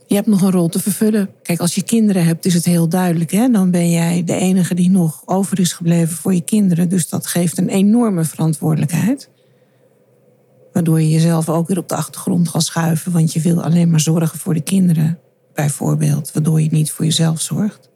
[0.06, 1.30] je hebt nog een rol te vervullen.
[1.42, 3.30] Kijk, als je kinderen hebt, is het heel duidelijk.
[3.30, 3.48] Hè?
[3.48, 6.88] Dan ben jij de enige die nog over is gebleven voor je kinderen.
[6.88, 9.30] Dus dat geeft een enorme verantwoordelijkheid.
[10.72, 13.12] Waardoor je jezelf ook weer op de achtergrond gaat schuiven.
[13.12, 15.18] Want je wil alleen maar zorgen voor de kinderen,
[15.54, 16.32] bijvoorbeeld.
[16.32, 17.92] Waardoor je niet voor jezelf zorgt.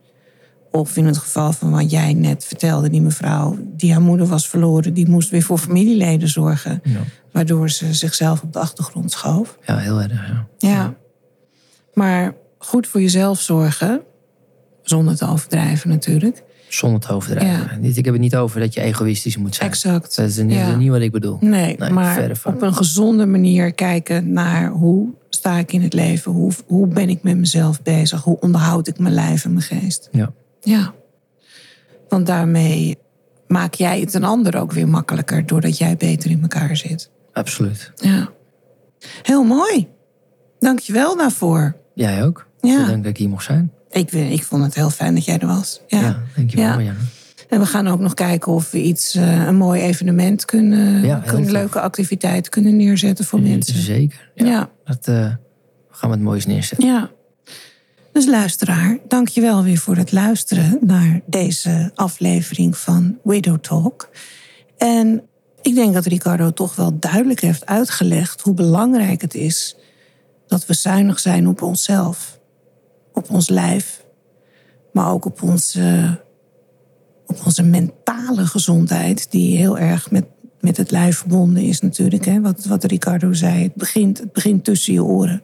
[0.70, 4.48] Of in het geval van wat jij net vertelde, die mevrouw die haar moeder was
[4.48, 6.80] verloren, die moest weer voor familieleden zorgen.
[6.84, 6.98] Ja.
[7.32, 9.58] Waardoor ze zichzelf op de achtergrond schoof.
[9.66, 10.12] ja, heel erg.
[10.28, 10.46] Ja.
[10.58, 10.94] Ja.
[11.94, 14.00] Maar goed voor jezelf zorgen,
[14.82, 16.42] zonder te overdrijven natuurlijk.
[16.68, 17.80] Zonder te overdrijven.
[17.80, 19.68] Niet- Ik heb het niet over dat je egoïstisch moet zijn.
[19.70, 20.16] Exact.
[20.16, 20.90] Dat is niet, Ja.
[20.90, 21.36] wat ik bedoel.
[21.40, 26.32] Nee, Nee, maar op een gezonde manier kijken naar hoe sta ik in het leven?
[26.32, 28.22] Hoe, hoe ben ik met mezelf bezig?
[28.22, 30.08] Hoe onderhoud ik mijn lijf en mijn geest?
[30.12, 30.32] Ja.
[30.60, 30.94] Ja.
[32.08, 32.98] Want daarmee
[33.46, 35.46] maak jij het een ander ook weer makkelijker...
[35.46, 37.10] doordat jij beter in elkaar zit.
[37.32, 37.92] Absoluut.
[37.96, 38.28] Ja.
[39.22, 39.88] Heel mooi.
[40.58, 41.76] Dank je wel daarvoor.
[41.94, 42.46] Jij ook.
[42.60, 42.80] Ja.
[42.80, 43.72] Bedankt dat ik hier mocht zijn.
[43.90, 45.80] Ik, ik vond het heel fijn dat jij er was.
[45.86, 46.00] Ja.
[46.00, 46.66] Ja, dankjewel.
[46.66, 46.74] Ja.
[46.74, 46.98] Marjane.
[47.48, 51.14] En we gaan ook nog kijken of we iets, eh, een mooi evenement kunnen, Ja,
[51.14, 51.52] heel kunnen tof.
[51.52, 53.78] leuke activiteit kunnen neerzetten voor mensen.
[53.78, 54.30] Zeker.
[54.34, 54.46] Ja.
[54.46, 54.70] Ja.
[54.84, 55.14] Dat eh,
[55.90, 56.88] gaan we het moois neerzetten.
[56.88, 57.10] Ja.
[58.18, 64.10] Dus luisteraar, dank je wel weer voor het luisteren naar deze aflevering van Widow Talk.
[64.76, 65.22] En
[65.62, 69.76] ik denk dat Ricardo toch wel duidelijk heeft uitgelegd hoe belangrijk het is
[70.46, 72.40] dat we zuinig zijn op onszelf,
[73.12, 74.04] op ons lijf,
[74.92, 76.18] maar ook op onze,
[77.26, 80.24] op onze mentale gezondheid, die heel erg met
[80.60, 83.62] met het lijf verbonden is natuurlijk, hè, wat, wat Ricardo zei.
[83.62, 85.42] Het begint, het begint tussen je oren.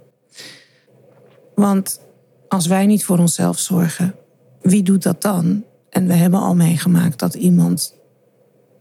[1.54, 2.00] Want
[2.48, 4.14] als wij niet voor onszelf zorgen,
[4.62, 5.64] wie doet dat dan?
[5.90, 7.94] En we hebben al meegemaakt dat iemand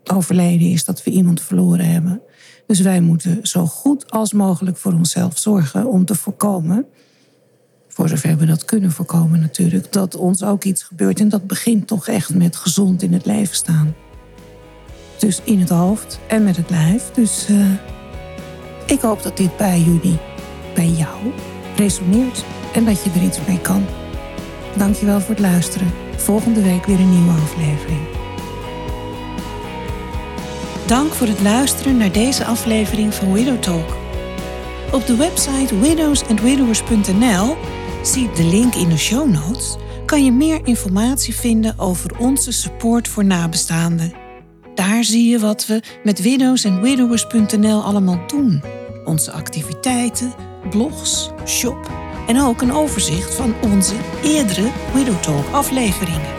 [0.03, 2.22] overleden is, dat we iemand verloren hebben.
[2.68, 6.86] Dus wij moeten zo goed als mogelijk voor onszelf zorgen om te voorkomen,
[7.88, 11.20] voor zover we dat kunnen voorkomen natuurlijk, dat ons ook iets gebeurt.
[11.20, 13.95] En dat begint toch echt met gezond in het leven staan.
[15.20, 17.11] Dus in het hoofd en met het lijf.
[17.11, 17.72] Dus uh,
[18.86, 20.20] ik hoop dat dit bij jullie,
[20.76, 21.18] bij jou,
[21.76, 23.86] resoneert en dat je er iets mee kan.
[24.78, 25.91] Dankjewel voor het luisteren.
[26.15, 28.01] Volgende week weer een nieuwe aflevering.
[30.88, 33.97] Dank voor het luisteren naar deze aflevering van Widow Talk.
[34.91, 37.55] Op de website widowsandwidowers.nl,
[38.03, 43.07] zie de link in de show notes, kan je meer informatie vinden over onze support
[43.07, 44.13] voor nabestaanden.
[44.76, 48.63] Daar zie je wat we met widowsandwidowers.nl allemaal doen.
[49.05, 50.34] Onze activiteiten,
[50.70, 51.91] blogs, shop
[52.28, 56.34] en ook een overzicht van onze eerdere Widow Talk afleveringen.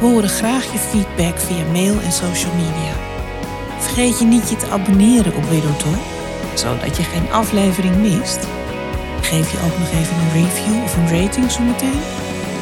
[0.00, 2.92] We horen graag je feedback via mail en social media.
[3.78, 6.04] Vergeet je niet je te abonneren op Widow Talk,
[6.54, 8.38] zodat je geen aflevering mist.
[9.20, 12.00] Geef je ook nog even een review of een rating zometeen.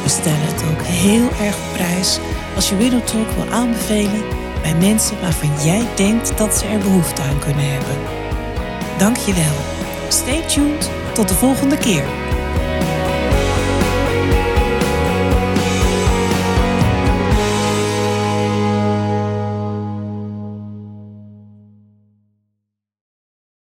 [0.02, 2.18] We stellen het ook heel erg op prijs
[2.54, 4.22] als je Widow Talk wil aanbevelen
[4.62, 7.96] bij mensen waarvan jij denkt dat ze er behoefte aan kunnen hebben.
[8.98, 9.75] Dank je wel.
[10.08, 10.90] Stay tuned.
[11.14, 12.25] Tot de volgende keer.